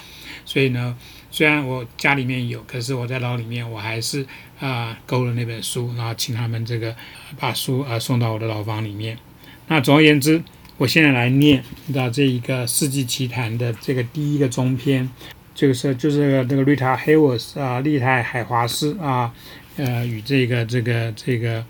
[0.46, 0.98] 所以呢，
[1.38, 4.26] 虽然我家里面有，可是我在牢里面，我还是
[4.60, 6.96] 啊勾了那本书，然后请他们这个
[7.40, 9.16] 把书啊送到我的牢房里面。
[9.68, 10.42] 那总而言之，
[10.78, 15.08] 我现在来念到这一个《世纪奇谈》的这个第一个中篇，
[15.54, 19.32] 这个是就是这个瑞塔·黑沃斯啊，利泰·海华斯啊，
[19.76, 21.64] 呃，与这个这个这个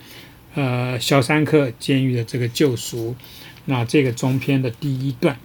[0.53, 3.17] 呃肖山克监狱的这个救赎，
[3.65, 5.37] 那这个中篇的第一段。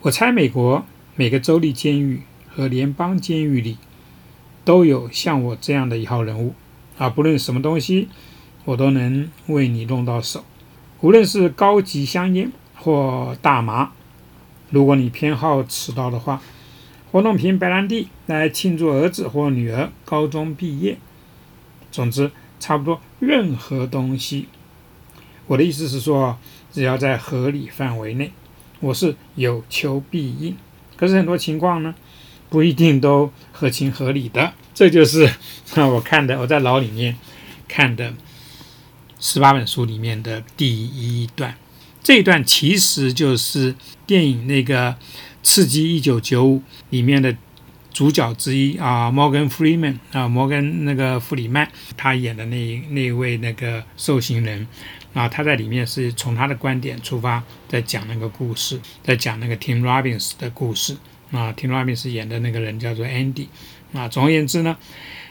[0.00, 0.84] 我猜美国
[1.14, 2.22] 每个州立监狱
[2.58, 3.76] 和联邦监狱里
[4.64, 6.54] 都有像我这样的一号人物
[6.98, 7.08] 啊！
[7.08, 8.08] 不论什么东西，
[8.64, 10.44] 我都能为你弄到手，
[11.00, 13.92] 无论是高级香烟或大麻。
[14.70, 16.42] 如果你偏好此道的话，
[17.12, 20.98] 或弄瓶白兰地来庆祝儿子或女儿高中毕业。
[21.92, 24.48] 总之，差不多任何东西。
[25.46, 26.36] 我的意思是说，
[26.72, 28.32] 只要在合理范围内。
[28.80, 30.56] 我是有求必应，
[30.96, 31.94] 可是很多情况呢，
[32.48, 34.52] 不一定都合情合理的。
[34.74, 35.28] 这就是，
[35.76, 37.16] 我看的我在牢里面
[37.66, 38.14] 看的
[39.18, 41.54] 十八本书里面的第一段。
[42.02, 43.74] 这一段其实就是
[44.06, 44.92] 电影那个
[45.42, 46.58] 《刺激一九九五》
[46.90, 47.36] 里面的
[47.92, 54.66] 主角之一啊，摩根·弗里曼啊，摩根那个弗里曼他演的那那位那个受刑人。
[55.14, 60.96] 啊，他在里面是从他的观点出发，在讲那个故事，在讲那个 Tim Robbins 的故事。
[61.30, 63.46] 啊，Tim Robbins 演的那个人叫做 Andy。
[63.92, 64.76] 啊，总而言之呢，《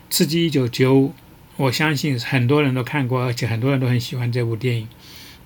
[0.10, 1.10] 刺激一九九五》，
[1.58, 4.88] 我相信很多人都看过，而且很多人都很喜欢这部电影。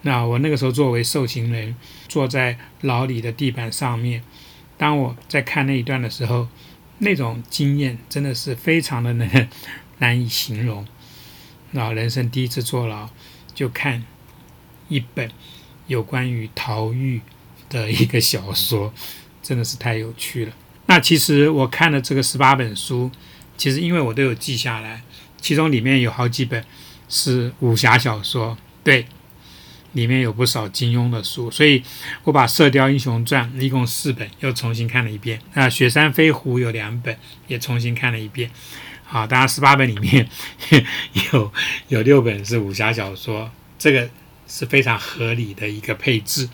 [0.04, 1.76] 那我那个时候作为受刑人，
[2.08, 4.24] 坐在牢里的地板上面，
[4.78, 6.48] 当我在看那一段的时候，
[7.00, 9.50] 那种经验真的是非常的难
[10.00, 10.86] 难以形容。
[11.72, 13.10] 那人生第一次坐牢，
[13.54, 14.04] 就看。
[14.90, 15.32] 一本
[15.88, 17.22] 有关于逃狱
[17.70, 18.94] 的一个小说，
[19.42, 20.54] 真的是太有趣了。
[20.88, 23.10] 那其实我看了这个十八本书，
[23.58, 25.02] 其实因为我都有记下来，
[25.40, 26.64] 其中里面有好几本
[27.08, 29.06] 是武侠小说，对，
[29.94, 31.82] 里面有不少金庸的书，所以
[32.24, 35.40] 我把《射雕英雄传》一共四本又重新看了一遍。
[35.54, 38.52] 那《雪山飞狐》有两本，也重新看了一遍。
[39.04, 40.28] 好，当然十八本里面
[41.32, 41.52] 有
[41.90, 44.10] 有六本是武侠小说，这个
[44.48, 46.50] 是非常合理的一个配置。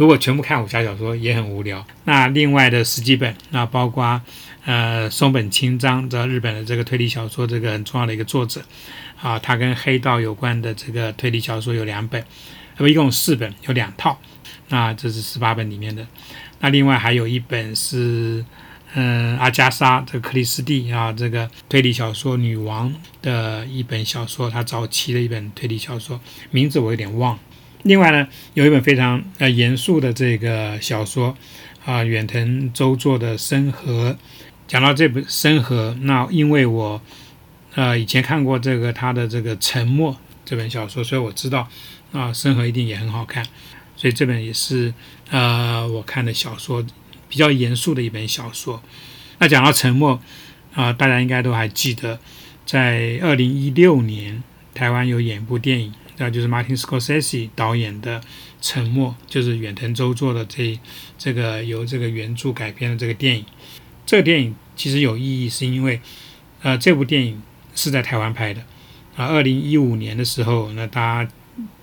[0.00, 1.86] 如果全部看武侠小说也很无聊。
[2.04, 4.18] 那另外的十几本，那包括
[4.64, 8.62] 呃松本清张，这日本的这个推理小说这个很重要的一个作者
[9.20, 12.24] 啊，他跟黑道有关的这个推理小说有两本，
[12.78, 14.18] 那么一共四本，有两套。
[14.70, 16.06] 那这是十八本里面的。
[16.60, 18.42] 那另外还有一本是。
[18.94, 26.18] 嗯，阿加莎这个克里斯蒂啊，这个推理小说女王的一本小说，她早期的一本推理小说，
[26.50, 27.38] 名字我有点忘。
[27.82, 31.36] 另外呢，有一本非常呃严肃的这个小说
[31.84, 34.10] 啊，远藤周作的《深河》。
[34.66, 37.00] 讲到这本《深河》，那因为我
[37.74, 40.12] 呃以前看过这个他的这个《沉默》
[40.44, 41.68] 这本小说，所以我知道
[42.12, 43.44] 啊，《深河》一定也很好看，
[43.96, 44.94] 所以这本也是
[45.30, 46.84] 呃我看的小说。
[47.28, 48.82] 比较严肃的一本小说。
[49.38, 50.20] 那讲到沉默
[50.74, 52.18] 啊，大家应该都还记得，
[52.66, 54.42] 在二零一六年
[54.74, 58.20] 台湾有演一部电影，那就是 Martin Scorsese 导演的
[58.60, 60.78] 《沉默》，就是远藤周作的这
[61.18, 63.44] 这个由这个原著改编的这个电影。
[64.04, 66.00] 这个电影其实有意义，是因为
[66.62, 67.42] 呃这部电影
[67.74, 68.60] 是在台湾拍的
[69.16, 69.26] 啊。
[69.26, 71.30] 二零一五年的时候，那大家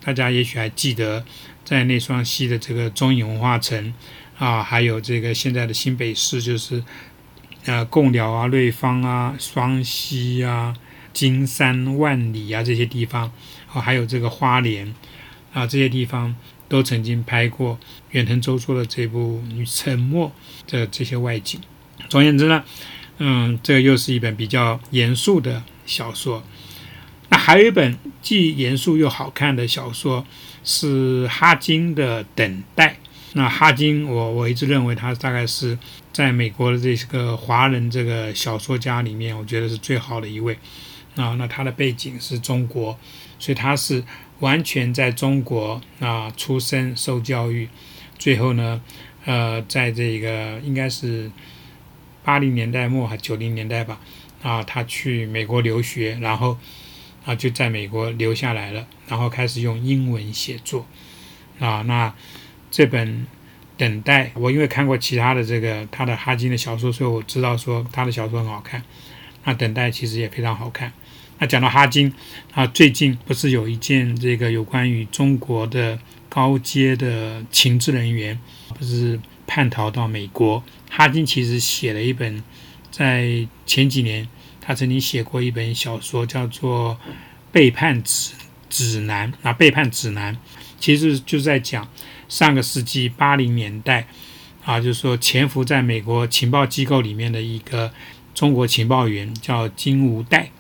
[0.04, 1.26] 大家也许还记得，
[1.65, 3.93] 在那双溪的这个中影文化城。
[4.38, 6.84] 啊，还有这个现在的新北市，就是
[7.65, 10.76] 呃贡寮啊、瑞芳啊、双溪啊、
[11.12, 13.32] 金山、万里啊这些地方，
[13.80, 14.94] 还有这个花莲
[15.54, 16.36] 啊这些地方，
[16.68, 17.80] 都曾经拍过
[18.12, 19.42] 远藤周作的这部
[19.80, 20.32] 《沉默》
[20.72, 21.60] 的这些外景。
[22.10, 22.63] 总而言之呢，
[23.18, 26.44] 嗯，这又是一本比较严肃的小说。
[27.30, 30.26] 那还有一本既严肃又好看的小说，
[30.63, 32.90] 是哈金的《等待》。
[33.34, 35.78] 那哈金，我我一直认为他大概是
[36.13, 40.58] 在美国的这个华人这个小说家里面，我觉得是最好的一位
[41.16, 41.36] 啊。
[41.36, 42.98] 那他的背景是中国，
[43.39, 44.04] 所以他是
[44.39, 47.67] 完全在中国啊出生受教育，
[48.17, 48.82] 最后呢，
[49.26, 51.32] 呃，在这个应该是
[52.23, 54.00] 八零年代末还九零年代吧
[54.41, 56.58] 啊，他去美国留学，然后
[57.26, 60.86] 啊就在美国留下来了，然后开始用英文写作
[61.60, 62.13] 啊那。
[62.69, 63.26] 这本
[63.78, 68.84] 等待，我因为看过其他的这个他的哈金的小说，所以我知道说他的小说很好看。
[69.45, 70.91] 那等待其实也非常好看。
[71.39, 72.12] 那讲到哈金，
[72.54, 78.39] 啊，最近不是有一件这个有关于中国的高阶的情治人员，
[78.78, 80.63] 不是叛逃到美国？
[80.89, 82.43] 哈金其实写了一本，
[82.91, 84.28] 在前几年
[84.62, 86.97] 他曾经写过一本小说，叫做
[87.52, 88.34] 《背叛指
[88.69, 90.36] 指南》啊，《背叛指南》
[90.80, 91.88] 其实就在讲。
[92.30, 94.06] 上个世纪八零年代，
[94.65, 97.89] 啊，就是说潜伏在美国情报机构里面的一个
[98.36, 100.52] 中国情报员叫金无代，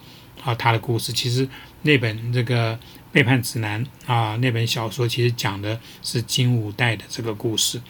[0.47, 1.45] 啊，他的故事其实
[1.81, 2.79] 那本这个
[3.11, 7.81] 背叛指南啊，那本小说其实讲的是金无代的这个故事，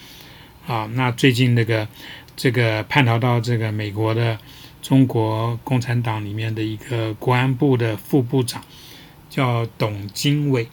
[0.66, 1.88] 啊，那最近那个
[2.36, 4.40] 这个叛逃到这个美国的
[4.82, 8.64] 中国共产党里面的一个国安部的副部长
[9.30, 10.68] 叫董经纬。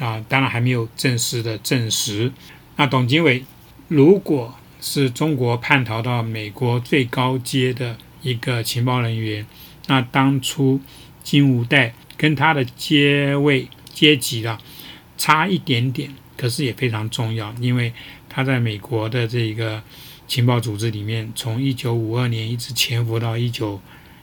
[0.00, 2.32] 啊，当然还没有正式的证实。
[2.76, 3.44] 那董经纬
[3.88, 9.44] 如果是中国叛逃到美国最高阶的一个情报人员，
[9.88, 10.80] 那当初
[11.28, 14.58] 金吾代跟他的阶位阶级啊
[15.18, 17.92] 差一点点，可是也非常重要，因为
[18.30, 19.82] 他在美国的这个
[20.26, 23.78] 情报组织里面，从一九五二年一直潜伏到一九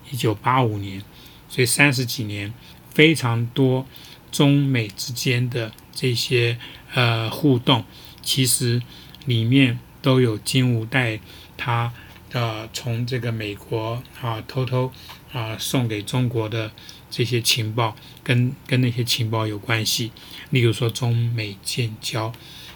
[0.10, 1.00] 一九八五年，
[1.48, 2.52] 所以三十几年
[2.90, 3.86] 非常多。
[4.32, 6.58] 中美之间的这些
[6.94, 7.86] 呃互动，
[8.22, 8.82] 其实
[9.26, 11.22] 里面都有金吾代
[11.56, 11.94] 他
[12.34, 14.92] 呃从这个美国啊偷偷
[15.32, 16.70] 啊送给中国的
[17.16, 17.96] 这些情报，
[18.26, 20.12] 跟跟那些情报有关系。
[20.50, 22.34] 例如说中美建交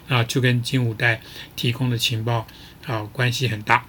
[0.08, 1.20] 啊，就跟金五代
[1.58, 2.48] 提供的情报
[2.88, 3.86] 啊关系很大。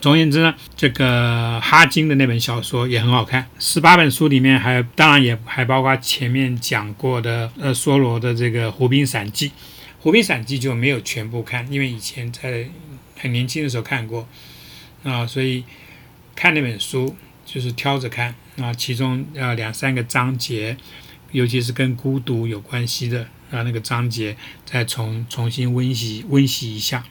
[0.00, 3.48] 总而言之呢，这个哈金的那本小说也很好看。
[3.58, 9.48] 十八本书里面还当然也还包括前面讲过的呃梭罗的这个《湖滨散记》。
[9.98, 12.68] 《湖滨散记》就没有全部看，因为以前在
[13.18, 14.28] 很年轻的时候看过
[15.02, 15.64] 啊，所以
[16.36, 17.16] 看那本书
[17.46, 18.74] 就是挑着看啊。
[18.74, 20.76] 其中呃两三个章节，
[21.32, 24.36] 尤其是跟孤独有关系的啊那个章节，
[24.66, 27.02] 再重重新温习温习一下。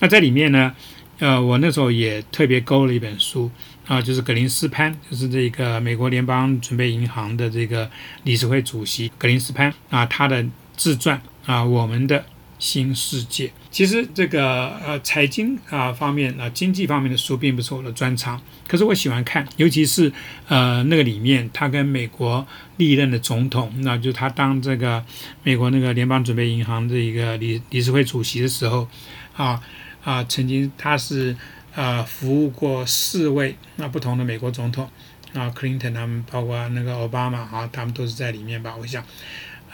[0.00, 0.74] 那在里面呢？
[1.20, 3.48] 呃，我那时候也特别勾了一本书
[3.86, 7.88] 啊，就是格林斯潘，就是这个美国联邦准备银行的这个
[8.24, 10.44] 理事会主席格林斯潘啊，他的
[10.76, 12.26] 自传啊，《我们的
[12.64, 13.52] 新世界。
[13.70, 20.10] 其实这个呃财经啊方面啊经济方面的书并不是我的专长，可是我喜欢看，尤其是
[20.48, 22.46] 呃那个里面他跟美国
[22.78, 25.04] 历任的总统，那就他当这个
[25.42, 28.88] 美国那个联邦准备银行的一个理理事会主席的时候，
[29.36, 29.60] 啊
[30.02, 31.36] 啊曾经他是
[31.74, 34.88] 呃服务过四位那不同的美国总统，
[35.34, 39.04] 啊克林顿他们包括那个奥巴马啊他们都是在里面吧，我想。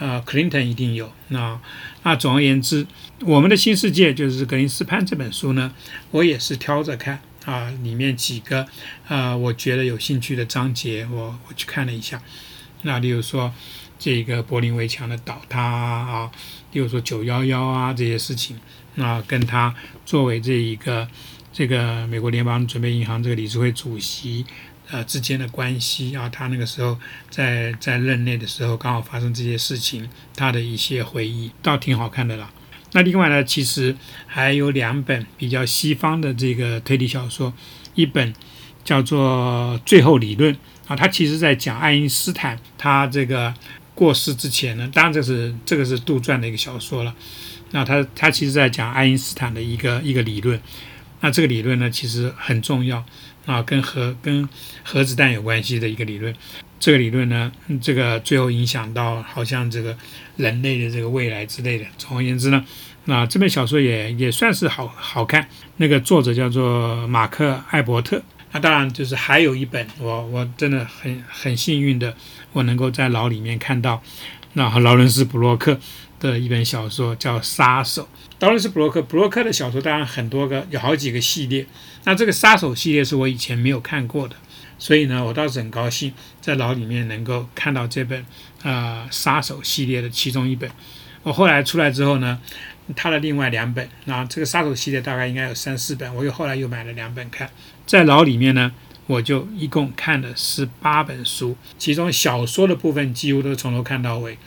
[0.01, 1.13] 呃，克林顿一定有。
[1.27, 1.61] 那
[2.01, 2.87] 那总而言之，
[3.19, 5.71] 我们的新世界就是格林斯潘这本书呢，
[6.09, 8.65] 我也是挑着看啊，里面几个
[9.07, 12.19] 啊，我觉得有兴趣的章节，我我去看了一下。
[12.81, 13.53] 那例如说
[13.99, 16.31] 这个柏林围墙的倒塌啊，
[16.71, 18.57] 例如说九幺幺啊这些事情，
[18.95, 21.07] 那跟他作为这一个
[21.53, 24.47] 这个美国联邦准备银行这个理事会主席。
[24.91, 32.51] 呃，之间的关系啊，他那个时候在在任内的时候，刚好发生这些事情，他的一些回忆倒挺好看的啦。
[32.91, 33.95] 那另外呢，其实
[34.27, 37.53] 还有两本比较西方的这个推理小说，
[37.95, 38.33] 一本
[38.83, 40.53] 叫做《最后理论》
[40.87, 43.53] 啊，它其实在讲爱因斯坦他这个
[43.95, 47.15] 过世之前呢，当然这是这个是杜撰的一个小说了。
[47.71, 50.61] 那他他其实在讲爱因斯坦的一个一个理论，
[51.21, 53.05] 那这个理论呢，其实很重要。
[53.45, 54.47] 啊，跟核跟
[54.83, 56.33] 核子弹有关系的一个理论，
[56.79, 59.97] 这个理论呢，这个最后影响到好像这个
[60.37, 61.85] 人类的这个未来之类的。
[61.97, 62.63] 总而言之呢，
[63.05, 65.47] 那这本小说也也算是好好看。
[65.77, 68.21] 那个作者叫做马克艾伯特。
[68.51, 72.13] 那当然就是还有一本，我我真的很很幸运的，
[72.51, 74.03] 我能够在牢里面看到
[74.53, 75.79] 那劳伦斯布洛克
[76.21, 78.03] 的一本小说叫《杀手》。
[78.39, 81.65] 当然是布洛克，布洛克的小说当然很多个，有好几个系列。
[82.05, 84.35] 那这个杀手系列是我以前没有看过的，
[84.79, 88.25] 所以呢，我倒是很高兴在牢里面能够看到这本
[88.63, 90.71] 呃杀手系列的其中一本。
[91.23, 92.39] 我后来出来之后呢，
[92.95, 97.49] 他的另外两本，那这个杀手系列大概应该有三四本，我又后来又买了两本看。
[97.85, 98.71] 在牢里面呢，
[99.05, 104.39] 我就一共看了十八本书，其中小说的部分几乎都从头看到尾。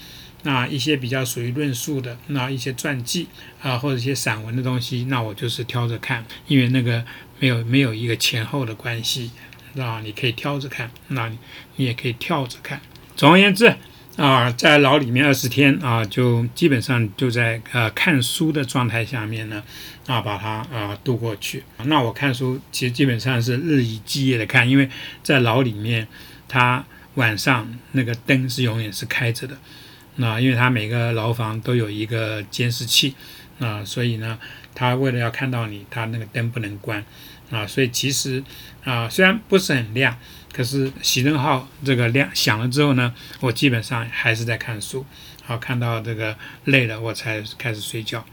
[0.45, 3.26] 那一些比较属于论述的，那一些传记
[3.61, 7.05] 啊，或者一些散文的东西，那我就是挑着看，因为那个
[7.40, 9.30] 没有没有一个前后的关系，
[9.78, 12.80] 啊，你可以挑着看，那你也可以跳着看。
[13.16, 13.74] 总而言之
[14.16, 19.62] 啊，在牢里面二十天啊，就基本上就在呃看书的状态下面呢，
[20.07, 21.62] 啊，把它啊度过去。
[21.84, 24.88] 那我看书其实基本上是日以继夜的看，因为
[25.22, 26.07] 在牢里面，
[26.47, 26.84] 它
[27.14, 29.57] 晚上那个灯是永远是开着的。
[30.17, 33.15] 那因为他每个牢房都有一个监视器，
[33.59, 34.39] 啊，所以呢，
[34.75, 37.05] 他为了要看到你，他那个灯不能关，
[37.51, 38.43] 啊，所以其实
[38.85, 40.17] 啊，虽然不是很亮，
[40.53, 45.05] 可是熄灯号这个亮响了之后呢，我基本上还是在看书，
[45.43, 48.25] 好看到这个累了我才开始睡觉。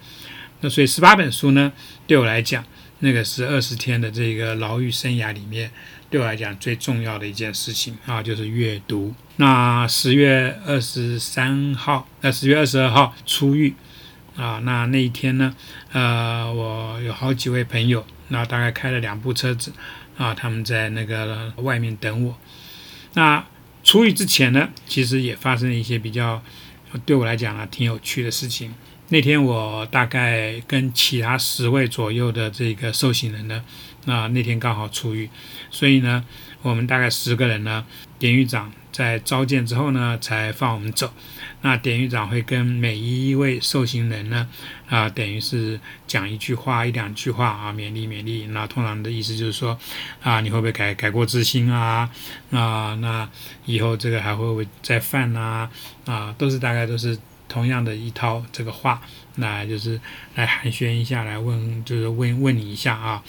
[0.60, 1.74] 那所以十八本书呢，
[2.06, 2.64] 对我来讲，
[3.02, 5.70] 那个是二十天的这个牢狱生涯里面。
[6.10, 9.14] 对我来讲最重要的一件事情啊，就是阅读。
[9.38, 13.74] 那十月二十三号，呃，十月二十二号出狱
[14.36, 14.60] 啊。
[14.66, 15.56] 那那一天呢，
[15.93, 19.72] 呃，我有好几位朋友，那大概开了两部车子
[20.18, 22.38] 啊，他们在那个外面等我。
[23.14, 23.45] 那
[23.86, 26.43] 出狱之前呢，其实也发生了一些比较
[27.06, 28.74] 对我来讲啊挺有趣的事情。
[29.12, 33.62] 那天我大概跟其他十位左右的这个受刑人呢。
[34.05, 35.30] 那那天刚好出狱，
[35.70, 36.24] 所以呢，
[36.62, 37.86] 我们大概十个人呢，
[38.18, 41.14] 典狱长在召见之后呢，才放我们走。
[41.62, 44.47] 那典狱长会跟每一位受刑人呢，
[44.89, 48.47] 啊，等于是讲一句话、一两句话啊，勉励勉励。
[48.47, 49.78] 那通常的意思就是说，
[50.24, 52.09] 啊，你会不会改改过自新啊？
[52.49, 53.30] 啊，那
[53.66, 55.70] 以后这个还会不会再犯啊？
[56.05, 57.16] 啊，都是大概都是
[57.52, 59.02] 同样的一套这个话，
[59.36, 59.99] 那就是
[60.36, 63.22] 来寒暄一下，来问，就是问问你一下啊。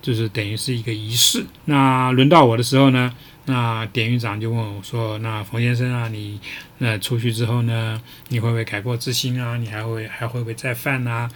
[0.00, 1.44] 就是等于是一个仪式。
[1.64, 3.12] 那轮到我的时候呢，
[3.46, 6.40] 那典狱长就问我说：“那冯先生啊，你
[6.78, 9.56] 那出去之后呢，你会不会改过自新啊？
[9.56, 11.28] 你还会还会不会再犯啊？”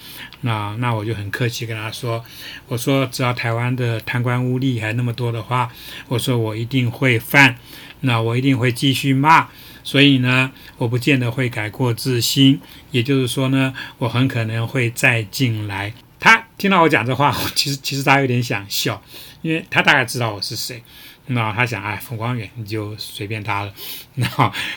[0.42, 2.24] 那那我就很客气跟他说
[2.68, 5.68] ：“我说只要台湾的贪官污吏还那么多的话，
[6.06, 7.56] 我说我一定会犯，
[8.02, 9.48] 那我一定会继续骂。
[9.82, 12.60] 所以呢，我不见得会改过自新。
[12.90, 19.02] 也就是说呢，我很可能会再进来。”他听到我讲这话， 其实其实他有点想笑，
[19.42, 20.82] 因为他大概知道我是谁。
[21.26, 23.72] 那他想，哎，冯光远你就随便他了。
[24.16, 24.28] 那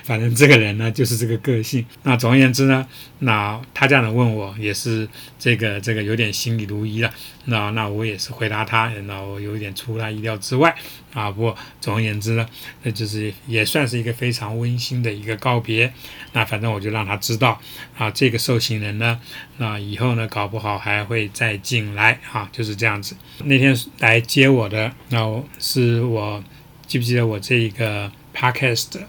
[0.04, 1.84] 反正这个人呢，就是这个个性。
[2.04, 2.88] 那总而言之呢，
[3.20, 5.08] 那他这样的问我，也是
[5.40, 7.12] 这个这个有点心里如一了。
[7.46, 10.74] 那那我也是回答他，那我有点出他意料之外
[11.16, 11.32] 啊。
[11.32, 12.48] 不总而言之呢，
[12.84, 15.92] 那就是也算是一个非常温馨的一个告别。
[16.34, 17.60] 那反正我就让他知道
[17.98, 19.20] 啊，这个受刑人呢，
[19.58, 23.16] 那以后呢，搞不好还会再进来啊，就是这样子。
[23.46, 26.44] 那天来接我的，那是我。
[26.88, 29.02] 记不记得我这一个 podcast，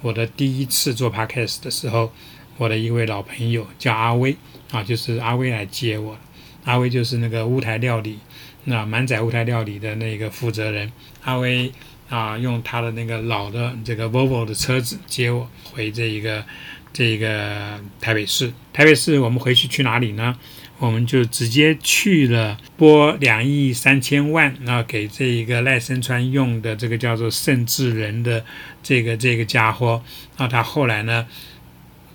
[0.00, 2.12] 我的第一次做 podcast 的时候，
[2.56, 4.36] 我的一位老朋友叫阿威
[4.70, 6.16] 啊，就是阿威来接我。
[6.64, 8.20] 阿威就是那个乌台料理，
[8.66, 10.92] 那满仔乌台料理的那个负责人。
[11.22, 11.72] 阿威
[12.08, 16.44] 啊，用他的那个老的这个 Volvo 的车子接我回这一个
[16.92, 18.52] 这一个台北市。
[18.72, 20.36] 台北市我们回去去哪里呢？
[20.78, 28.44] 我们就直接去了拨两亿三千万，然后给这一个赖声川用的这个叫做盛智仁的
[28.82, 30.02] 这个这个家伙，
[30.36, 31.26] 那他后来呢，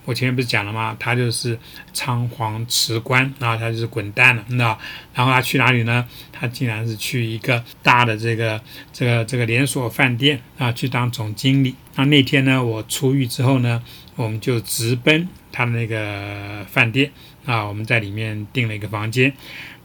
[0.06, 0.96] 我前面不是讲了吗？
[1.00, 1.58] 他就是
[1.94, 4.78] 仓皇辞官，然后他就是滚蛋了，那
[5.14, 6.08] 然后他去哪里呢？
[6.32, 8.60] 他竟然是去一个大的这个
[8.92, 11.76] 这个这个连锁饭店啊，去当总经理。
[11.96, 13.84] 那那天呢，我出狱之后呢，
[14.16, 17.12] 我们就直奔他的那个饭店。
[17.44, 19.34] 啊，我们在里面订了一个房间，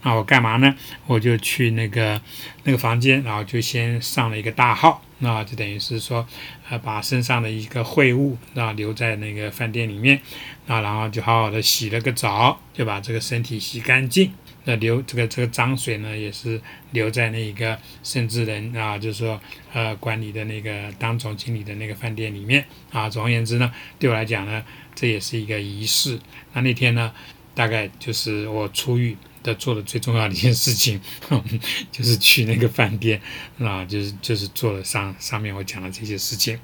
[0.06, 0.72] 那我干嘛呢？
[1.08, 2.22] 我就去那个
[2.62, 6.24] 那个房间，然后就先上了一个大号，那就等于是说，
[6.70, 10.20] 呃，把身上的一个秽物啊留在那个饭店里面，
[10.68, 14.32] 啊，然后就好好的洗了个澡，就把这个身体洗干净。
[14.62, 16.60] 那留这个这个脏水呢，也是
[16.92, 19.40] 留在那一个甚至人啊，就是说，
[19.72, 23.10] 呃，管理的那个当总经理的那个饭店里面啊。
[23.10, 24.62] 总而言之呢，对我来讲呢，
[24.94, 26.16] 这也是一个仪式。
[26.52, 27.12] 那那天呢？
[27.56, 29.16] 大概就是我出狱
[29.46, 31.00] 的做的最重要的一件事情，
[31.92, 33.22] 就是去那个饭店，
[33.60, 36.58] 啊，就是就是做了上上面我讲的这些事情。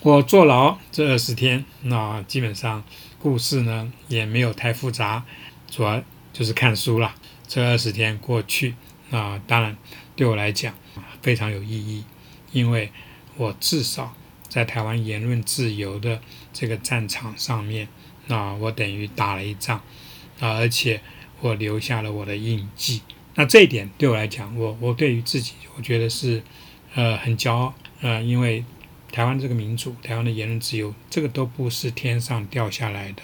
[0.00, 2.82] 我坐牢这二十天，那基本上
[3.18, 5.24] 故事呢也没有太复杂，
[5.70, 7.14] 主要就是看书了。
[7.46, 8.74] 这二十天过去，
[9.10, 9.76] 那当然
[10.16, 10.74] 对我来讲
[11.22, 12.04] 非常有意义，
[12.52, 12.90] 因为
[13.36, 14.12] 我至少
[14.48, 16.20] 在台湾言论自由的
[16.52, 17.86] 这个战场上面，
[18.26, 19.80] 那我等于打了一仗。
[20.40, 21.00] 啊，而且
[21.44, 23.02] 我留下了我的印记。
[23.34, 26.42] 那这一点对我来讲，我我对于自己，我觉得是
[26.94, 27.74] 呃很骄傲。
[28.00, 28.64] 呃，因为
[29.12, 33.22] 台湾这个民主，台湾的言论自由，这个都不是天上掉下来的，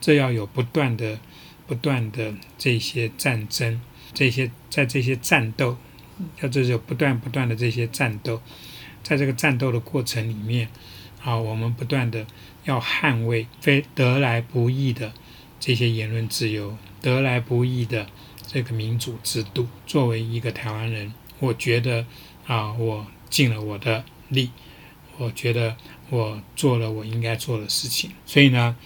[0.00, 1.18] 这要有不断的、
[1.66, 3.80] 不断的这些战争，
[4.14, 5.76] 这些在这些战斗，
[6.42, 8.40] 要这是不断不断的这些战斗，
[9.02, 10.68] 在这个战斗的过程里面，
[11.24, 12.24] 啊，我们不断的
[12.66, 15.12] 要捍卫非得来不易的。
[15.62, 18.08] 这些言论自由得来不易的
[18.48, 22.04] 这个民主制度，作为一个台湾人，我觉得
[22.48, 24.50] 啊，我尽了我的力，
[25.18, 25.76] 我觉得
[26.10, 28.10] 我做了我应该做的事情。
[28.26, 28.76] 所以呢，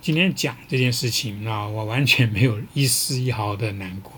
[0.00, 4.12] 今天讲这件事情啊，我完全没有一丝一毫的难过。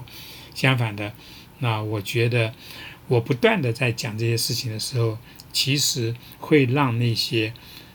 [0.54, 1.12] 相反的，
[1.58, 2.54] 那我觉得
[3.08, 5.18] 我不断的在讲这些事情的时候，
[5.52, 7.52] 其实会让那些，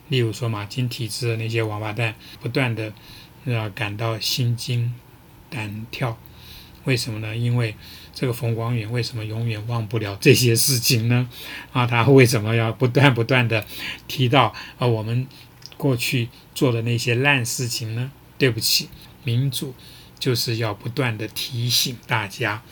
[0.08, 2.92] 例如说马金体制的那些王八蛋，不断的。
[3.54, 4.94] 啊，感到心惊
[5.48, 6.18] 胆跳，
[6.84, 7.36] 为什么呢？
[7.36, 7.74] 因为
[8.12, 11.28] 这个冯光远为什么永远忘不了这些事情呢？
[11.72, 13.64] 啊，他为什么要不断不断的
[14.08, 15.26] 提到啊我们
[15.76, 18.10] 过去做的那些烂事情呢？
[18.38, 18.88] 对不起，
[19.24, 19.74] 民主
[20.18, 22.62] 就是要不断的提醒大家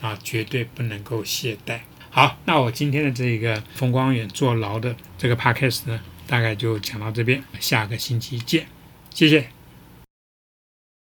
[0.00, 1.80] 啊，绝对不能够懈怠。
[2.10, 8.66] 好，那我今天的这个冯光远坐牢的这个 podcast 呢，大概就讲到这边，下个星期见，
[9.14, 9.61] 谢谢。